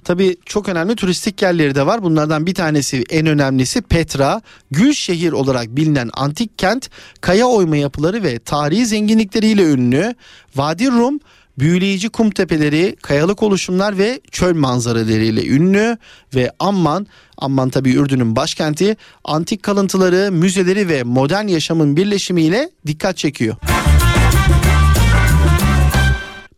[0.06, 2.02] Tabii çok önemli turistik yerleri de var.
[2.02, 4.42] Bunlardan bir tanesi en önemlisi Petra.
[4.70, 6.90] Gül şehir olarak bilinen antik kent
[7.20, 10.14] kaya oyma yapıları ve tarihi zenginlikleriyle ünlü.
[10.56, 11.20] Vadi Rum
[11.58, 15.98] büyüleyici kum tepeleri, kayalık oluşumlar ve çöl manzaralarıyla ünlü
[16.34, 17.06] ve Amman,
[17.38, 23.56] Amman tabi Ürdün'ün başkenti, antik kalıntıları, müzeleri ve modern yaşamın birleşimiyle dikkat çekiyor.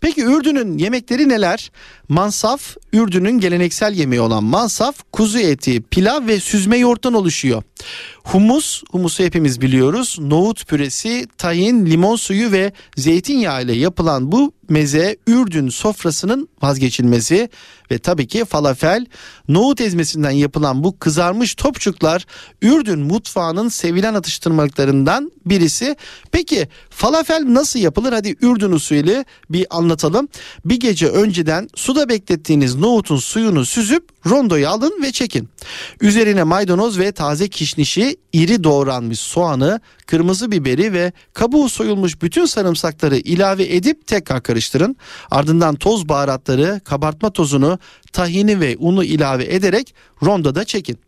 [0.00, 1.70] Peki Ürdün'ün yemekleri neler?
[2.08, 7.62] Mansaf, Ürdün'ün geleneksel yemeği olan mansaf, kuzu eti, pilav ve süzme yoğurttan oluşuyor.
[8.24, 10.16] Humus, humusu hepimiz biliyoruz.
[10.20, 17.48] Nohut püresi, tahin, limon suyu ve zeytinyağı ile yapılan bu meze Ürdün sofrasının vazgeçilmezi
[17.90, 19.06] ve tabii ki falafel.
[19.48, 22.26] Nohut ezmesinden yapılan bu kızarmış topçuklar
[22.62, 25.96] Ürdün mutfağının sevilen atıştırmalıklarından birisi.
[26.32, 28.12] Peki falafel nasıl yapılır?
[28.12, 30.28] Hadi Ürdün usulü bir anlatalım.
[30.64, 35.48] Bir gece önceden suda beklettiğiniz nohutun suyunu süzüp rondoyu alın ve çekin.
[36.00, 43.16] Üzerine maydanoz ve taze kişnişi, iri doğranmış soğanı, kırmızı biberi ve kabuğu soyulmuş bütün sarımsakları
[43.16, 44.96] ilave edip tekrar karıştırın.
[45.30, 47.78] Ardından toz baharatları, kabartma tozunu,
[48.12, 50.98] tahini ve unu ilave ederek rondoda çekin.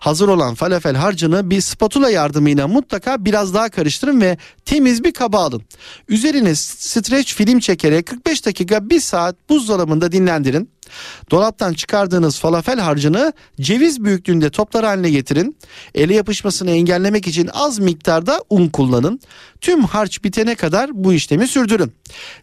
[0.00, 5.40] Hazır olan falafel harcını bir spatula yardımıyla mutlaka biraz daha karıştırın ve temiz bir kaba
[5.40, 5.62] alın.
[6.08, 10.75] Üzerine streç film çekerek 45 dakika 1 saat buzdolabında dinlendirin.
[11.30, 15.56] Dolaptan çıkardığınız falafel harcını ceviz büyüklüğünde toplar haline getirin.
[15.94, 19.20] Ele yapışmasını engellemek için az miktarda un kullanın.
[19.60, 21.92] Tüm harç bitene kadar bu işlemi sürdürün.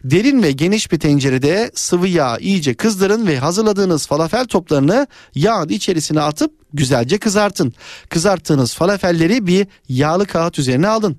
[0.03, 6.21] Derin ve geniş bir tencerede sıvı yağ iyice kızdırın ve hazırladığınız falafel toplarını yağın içerisine
[6.21, 7.73] atıp güzelce kızartın.
[8.09, 11.17] Kızarttığınız falafelleri bir yağlı kağıt üzerine alın.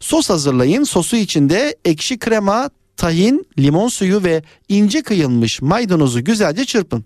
[0.00, 0.84] Sos hazırlayın.
[0.84, 7.04] Sosu içinde ekşi krema, tahin, limon suyu ve ince kıyılmış maydanozu güzelce çırpın.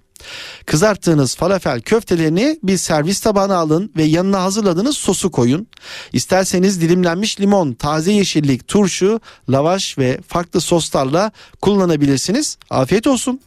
[0.66, 5.66] Kızarttığınız falafel köftelerini bir servis tabağına alın ve yanına hazırladığınız sosu koyun.
[6.12, 12.58] İsterseniz dilimlenmiş limon, taze yeşillik, turşu, lavaş ve farklı soslarla kullanabilirsiniz.
[12.70, 13.40] Afiyet olsun.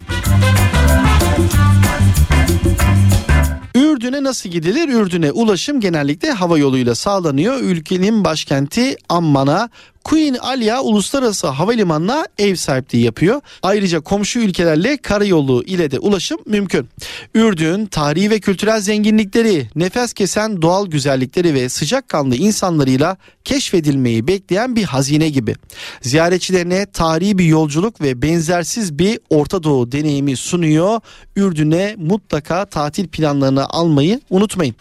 [3.75, 4.89] Ürdün'e nasıl gidilir?
[4.89, 7.61] Ürdün'e ulaşım genellikle hava yoluyla sağlanıyor.
[7.61, 9.69] Ülkenin başkenti Amman'a
[10.03, 13.41] Queen Alia Uluslararası Havalimanı'na ev sahipliği yapıyor.
[13.63, 16.89] Ayrıca komşu ülkelerle karayolu ile de ulaşım mümkün.
[17.35, 24.83] Ürdün tarihi ve kültürel zenginlikleri, nefes kesen doğal güzellikleri ve sıcakkanlı insanlarıyla keşfedilmeyi bekleyen bir
[24.83, 25.55] hazine gibi.
[26.01, 30.99] Ziyaretçilerine tarihi bir yolculuk ve benzersiz bir Orta Doğu deneyimi sunuyor.
[31.35, 34.75] Ürdün'e mutlaka tatil planlarını almayı unutmayın.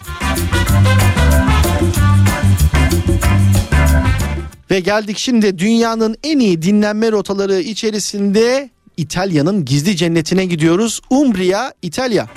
[4.72, 11.00] Ve geldik şimdi dünyanın en iyi dinlenme rotaları içerisinde İtalya'nın gizli cennetine gidiyoruz.
[11.10, 12.28] Umbria, İtalya.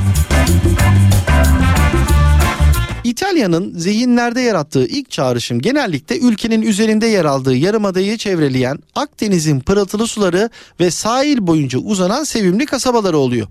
[3.06, 10.50] İtalya'nın zihinlerde yarattığı ilk çağrışım genellikle ülkenin üzerinde yer aldığı yarımadayı çevreleyen Akdeniz'in pırıltılı suları
[10.80, 13.48] ve sahil boyunca uzanan sevimli kasabaları oluyor.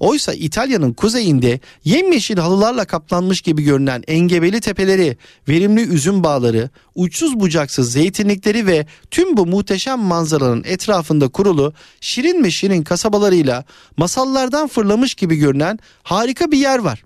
[0.00, 5.16] Oysa İtalya'nın kuzeyinde yemyeşil halılarla kaplanmış gibi görünen engebeli tepeleri,
[5.48, 12.52] verimli üzüm bağları, uçsuz bucaksız zeytinlikleri ve tüm bu muhteşem manzaranın etrafında kurulu şirin mi
[12.52, 13.64] şirin kasabalarıyla
[13.96, 17.02] masallardan fırlamış gibi görünen harika bir yer var.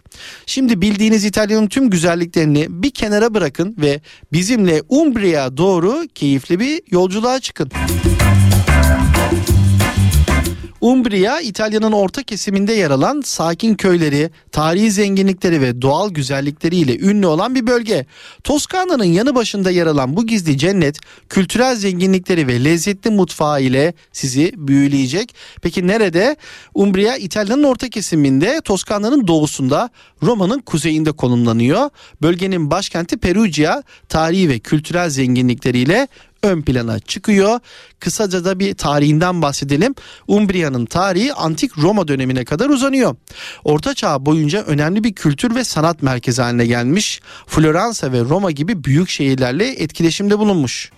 [0.47, 4.01] Şimdi bildiğiniz İtalya'nın tüm güzelliklerini bir kenara bırakın ve
[4.33, 7.71] bizimle Umbria'ya doğru keyifli bir yolculuğa çıkın.
[10.85, 17.55] Umbria İtalya'nın orta kesiminde yer alan sakin köyleri, tarihi zenginlikleri ve doğal güzellikleriyle ünlü olan
[17.55, 18.07] bir bölge.
[18.45, 24.53] Toskana'nın yanı başında yer alan bu gizli cennet kültürel zenginlikleri ve lezzetli mutfağı ile sizi
[24.57, 25.35] büyüleyecek.
[25.63, 26.37] Peki nerede?
[26.75, 29.91] Umbria İtalya'nın orta kesiminde, Toskana'nın doğusunda,
[30.23, 31.91] Roma'nın kuzeyinde konumlanıyor.
[32.23, 36.09] Bölgenin başkenti Perugia tarihi ve kültürel zenginlikleriyle
[36.45, 37.61] ön plana çıkıyor.
[38.01, 39.95] Kısaca da bir tarihinden bahsedelim.
[40.29, 43.17] Umbria'nın tarihi antik Roma dönemine kadar uzanıyor.
[43.65, 47.21] Orta Çağ boyunca önemli bir kültür ve sanat merkezi haline gelmiş.
[47.47, 50.91] Floransa ve Roma gibi büyük şehirlerle etkileşimde bulunmuş.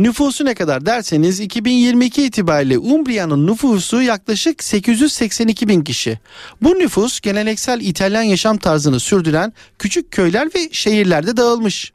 [0.00, 6.18] Nüfusu ne kadar derseniz 2022 itibariyle Umbria'nın nüfusu yaklaşık 882 bin kişi.
[6.62, 11.92] Bu nüfus geleneksel İtalyan yaşam tarzını sürdüren küçük köyler ve şehirlerde dağılmış.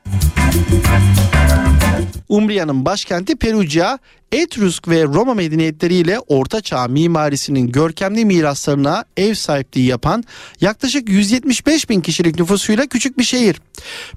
[2.30, 4.00] Umbria'nın başkenti Perugia,
[4.32, 10.24] Etrusk ve Roma medeniyetleriyle Orta Çağ mimarisinin görkemli miraslarına ev sahipliği yapan
[10.62, 13.62] yaklaşık 175 bin kişilik nüfusuyla küçük bir şehir.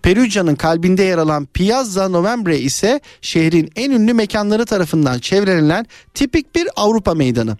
[0.02, 6.68] Perugia'nın kalbinde yer alan Piazza Novembre ise şehrin en ünlü mekanları tarafından çevrelenen tipik bir
[6.76, 7.56] Avrupa meydanı.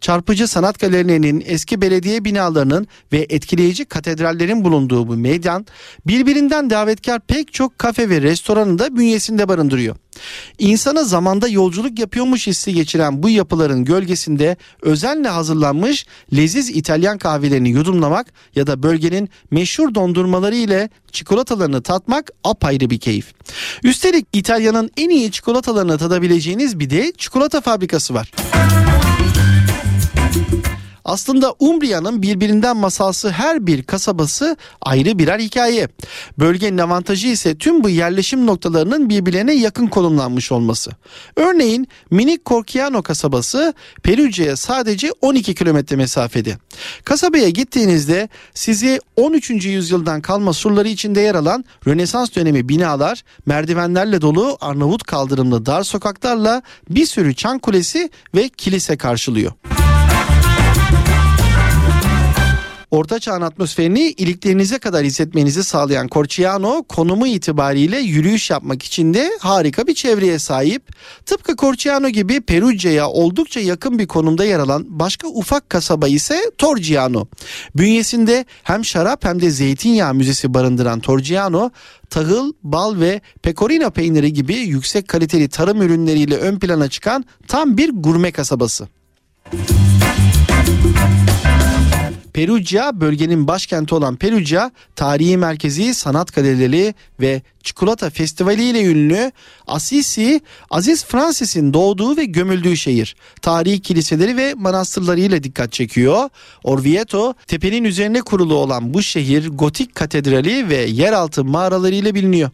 [0.00, 5.66] Çarpıcı sanat galerilerinin, eski belediye binalarının ve etkileyici katedrallerin bulunduğu bu meydan
[6.06, 9.96] birbirinden davetkar pek çok kafe ve restoranı da bünyesinde barındırıyor.
[10.58, 16.06] İnsana zamanda yolculuk yapıyormuş hissi geçiren bu yapıların gölgesinde özenle hazırlanmış
[16.36, 23.32] leziz İtalyan kahvelerini yudumlamak ya da bölgenin meşhur dondurmaları ile çikolatalarını tatmak apayrı bir keyif.
[23.82, 28.32] Üstelik İtalya'nın en iyi çikolatalarını tadabileceğiniz bir de çikolata fabrikası var.
[31.10, 35.88] Aslında Umbria'nın birbirinden masalsı her bir kasabası ayrı birer hikaye.
[36.38, 40.90] Bölgenin avantajı ise tüm bu yerleşim noktalarının birbirlerine yakın konumlanmış olması.
[41.36, 46.58] Örneğin minik Corchiano kasabası Perugia'ya sadece 12 kilometre mesafede.
[47.04, 49.50] Kasabaya gittiğinizde sizi 13.
[49.50, 56.62] yüzyıldan kalma surları içinde yer alan Rönesans dönemi binalar, merdivenlerle dolu Arnavut kaldırımlı dar sokaklarla
[56.90, 59.52] bir sürü çan kulesi ve kilise karşılıyor.
[62.90, 69.86] Orta Çağ'ın atmosferini iliklerinize kadar hissetmenizi sağlayan Corciano konumu itibariyle yürüyüş yapmak için de harika
[69.86, 70.82] bir çevreye sahip.
[71.26, 77.26] Tıpkı Corciano gibi Perugia'ya oldukça yakın bir konumda yer alan başka ufak kasaba ise Torgiano.
[77.76, 81.70] Bünyesinde hem şarap hem de zeytinyağı müzesi barındıran Torgiano
[82.10, 87.90] tahıl, bal ve pecorino peyniri gibi yüksek kaliteli tarım ürünleriyle ön plana çıkan tam bir
[87.94, 88.88] gurme kasabası.
[92.34, 99.32] Perugia bölgenin başkenti olan Perugia tarihi merkezi sanat galerileri ve çikolata festivali ile ünlü
[99.66, 103.16] Assisi Aziz Francis'in doğduğu ve gömüldüğü şehir.
[103.42, 106.28] Tarihi kiliseleri ve manastırlarıyla dikkat çekiyor.
[106.64, 112.50] Orvieto tepenin üzerine kurulu olan bu şehir gotik katedrali ve yeraltı mağaralarıyla biliniyor.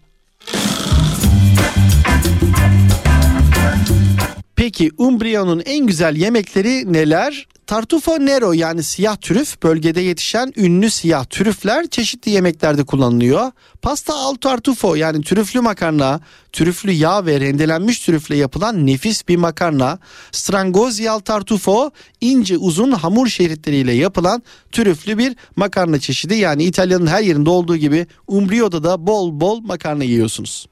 [4.57, 7.46] Peki Umbria'nın en güzel yemekleri neler?
[7.66, 13.52] Tartufo nero yani siyah trüf bölgede yetişen ünlü siyah trüfler çeşitli yemeklerde kullanılıyor.
[13.82, 16.20] Pasta al tartufo yani trüflü makarna,
[16.52, 19.98] trüflü yağ ve rendelenmiş trüfle yapılan nefis bir makarna.
[20.32, 21.90] Strangozi al tartufo
[22.20, 24.42] ince uzun hamur şeritleriyle yapılan
[24.72, 26.34] trüflü bir makarna çeşidi.
[26.34, 30.66] Yani İtalya'nın her yerinde olduğu gibi Umbrio'da da bol bol makarna yiyorsunuz.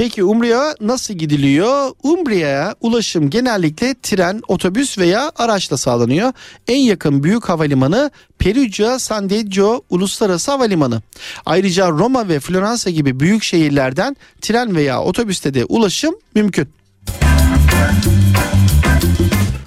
[0.00, 1.90] Peki Umbria'ya nasıl gidiliyor?
[2.02, 6.32] Umbria'ya ulaşım genellikle tren, otobüs veya araçla sağlanıyor.
[6.68, 11.02] En yakın büyük havalimanı Perugia San Deggio Uluslararası Havalimanı.
[11.46, 16.68] Ayrıca Roma ve Floransa gibi büyük şehirlerden tren veya otobüste de ulaşım mümkün.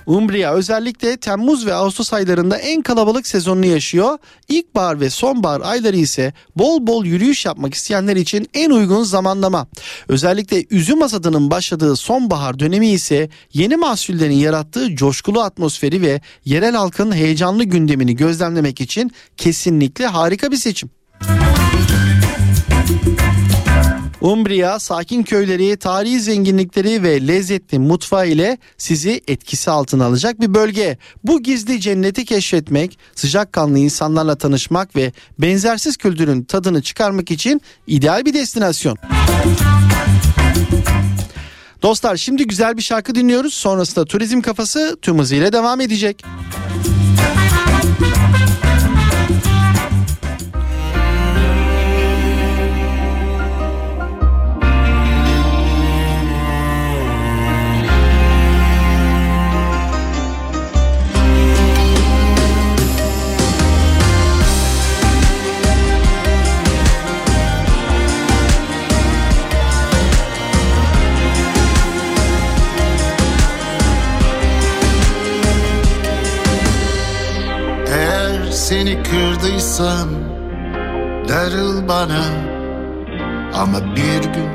[0.05, 4.17] Umbria özellikle Temmuz ve Ağustos aylarında en kalabalık sezonunu yaşıyor.
[4.49, 9.67] İlkbahar ve sonbahar ayları ise bol bol yürüyüş yapmak isteyenler için en uygun zamanlama.
[10.07, 17.11] Özellikle üzüm hasadının başladığı sonbahar dönemi ise yeni mahsullerin yarattığı coşkulu atmosferi ve yerel halkın
[17.15, 20.89] heyecanlı gündemini gözlemlemek için kesinlikle harika bir seçim.
[24.24, 30.97] Umbria sakin köyleri, tarihi zenginlikleri ve lezzetli mutfağı ile sizi etkisi altına alacak bir bölge.
[31.24, 38.34] Bu gizli cenneti keşfetmek, sıcakkanlı insanlarla tanışmak ve benzersiz kültürün tadını çıkarmak için ideal bir
[38.34, 38.97] destinasyon.
[41.82, 43.53] Dostlar şimdi güzel bir şarkı dinliyoruz.
[43.53, 46.24] Sonrasında turizm kafası tüm hızıyla devam edecek.
[46.84, 46.92] seni
[79.43, 80.09] kırdıysam
[81.29, 82.23] darıl bana.
[83.53, 84.49] Ama bir gün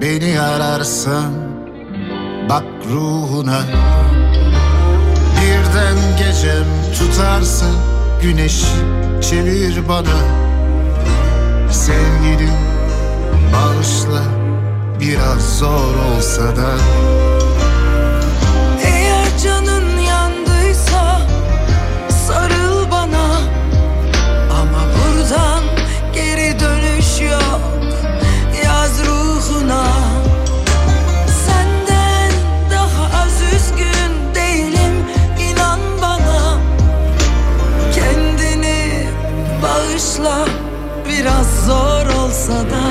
[0.00, 1.32] beni ararsan
[2.48, 3.60] bak ruhuna.
[5.40, 6.66] Birden gecem
[6.98, 7.66] tutarsa
[8.22, 8.64] güneş
[9.30, 10.18] çevir bana.
[11.70, 12.56] Sevgilim
[13.52, 14.22] bağışla
[15.00, 16.70] biraz zor olsa da
[42.48, 42.82] masada.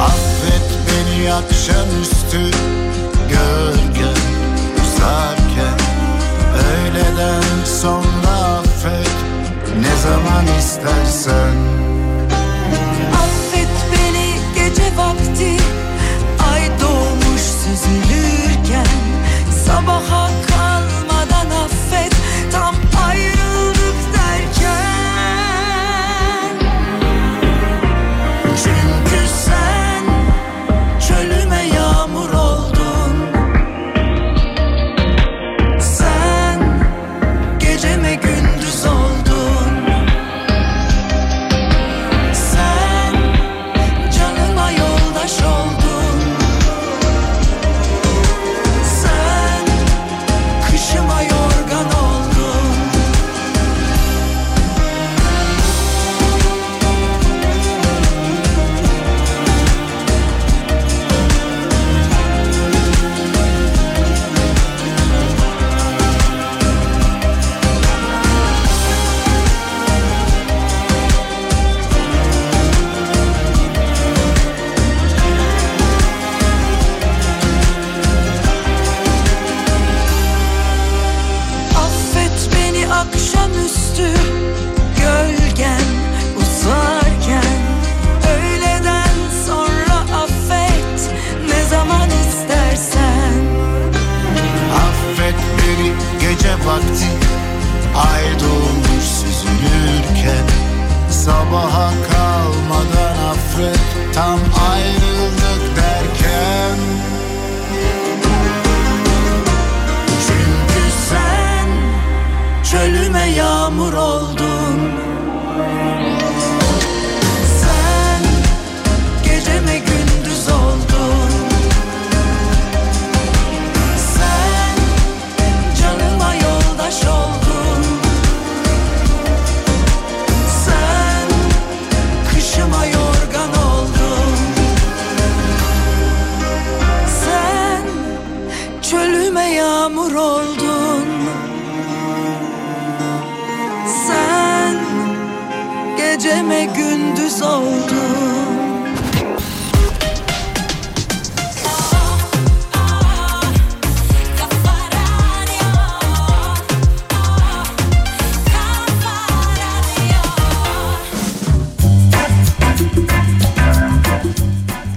[0.00, 2.40] Affet beni akşamüstü
[3.28, 4.10] gölge
[4.82, 5.78] uzarken.
[6.54, 9.10] Öğleden sonra affet
[9.80, 11.56] ne zaman istersen.
[13.14, 15.56] Affet beni gece vakti
[16.52, 18.86] ay doğmuş süzülürken.
[19.66, 20.25] Sabaha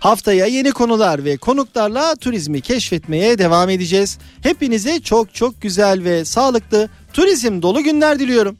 [0.00, 4.18] Haftaya yeni konular ve konuklarla turizmi keşfetmeye devam edeceğiz.
[4.42, 8.56] Hepinize çok çok güzel ve sağlıklı turizm dolu günler diliyorum.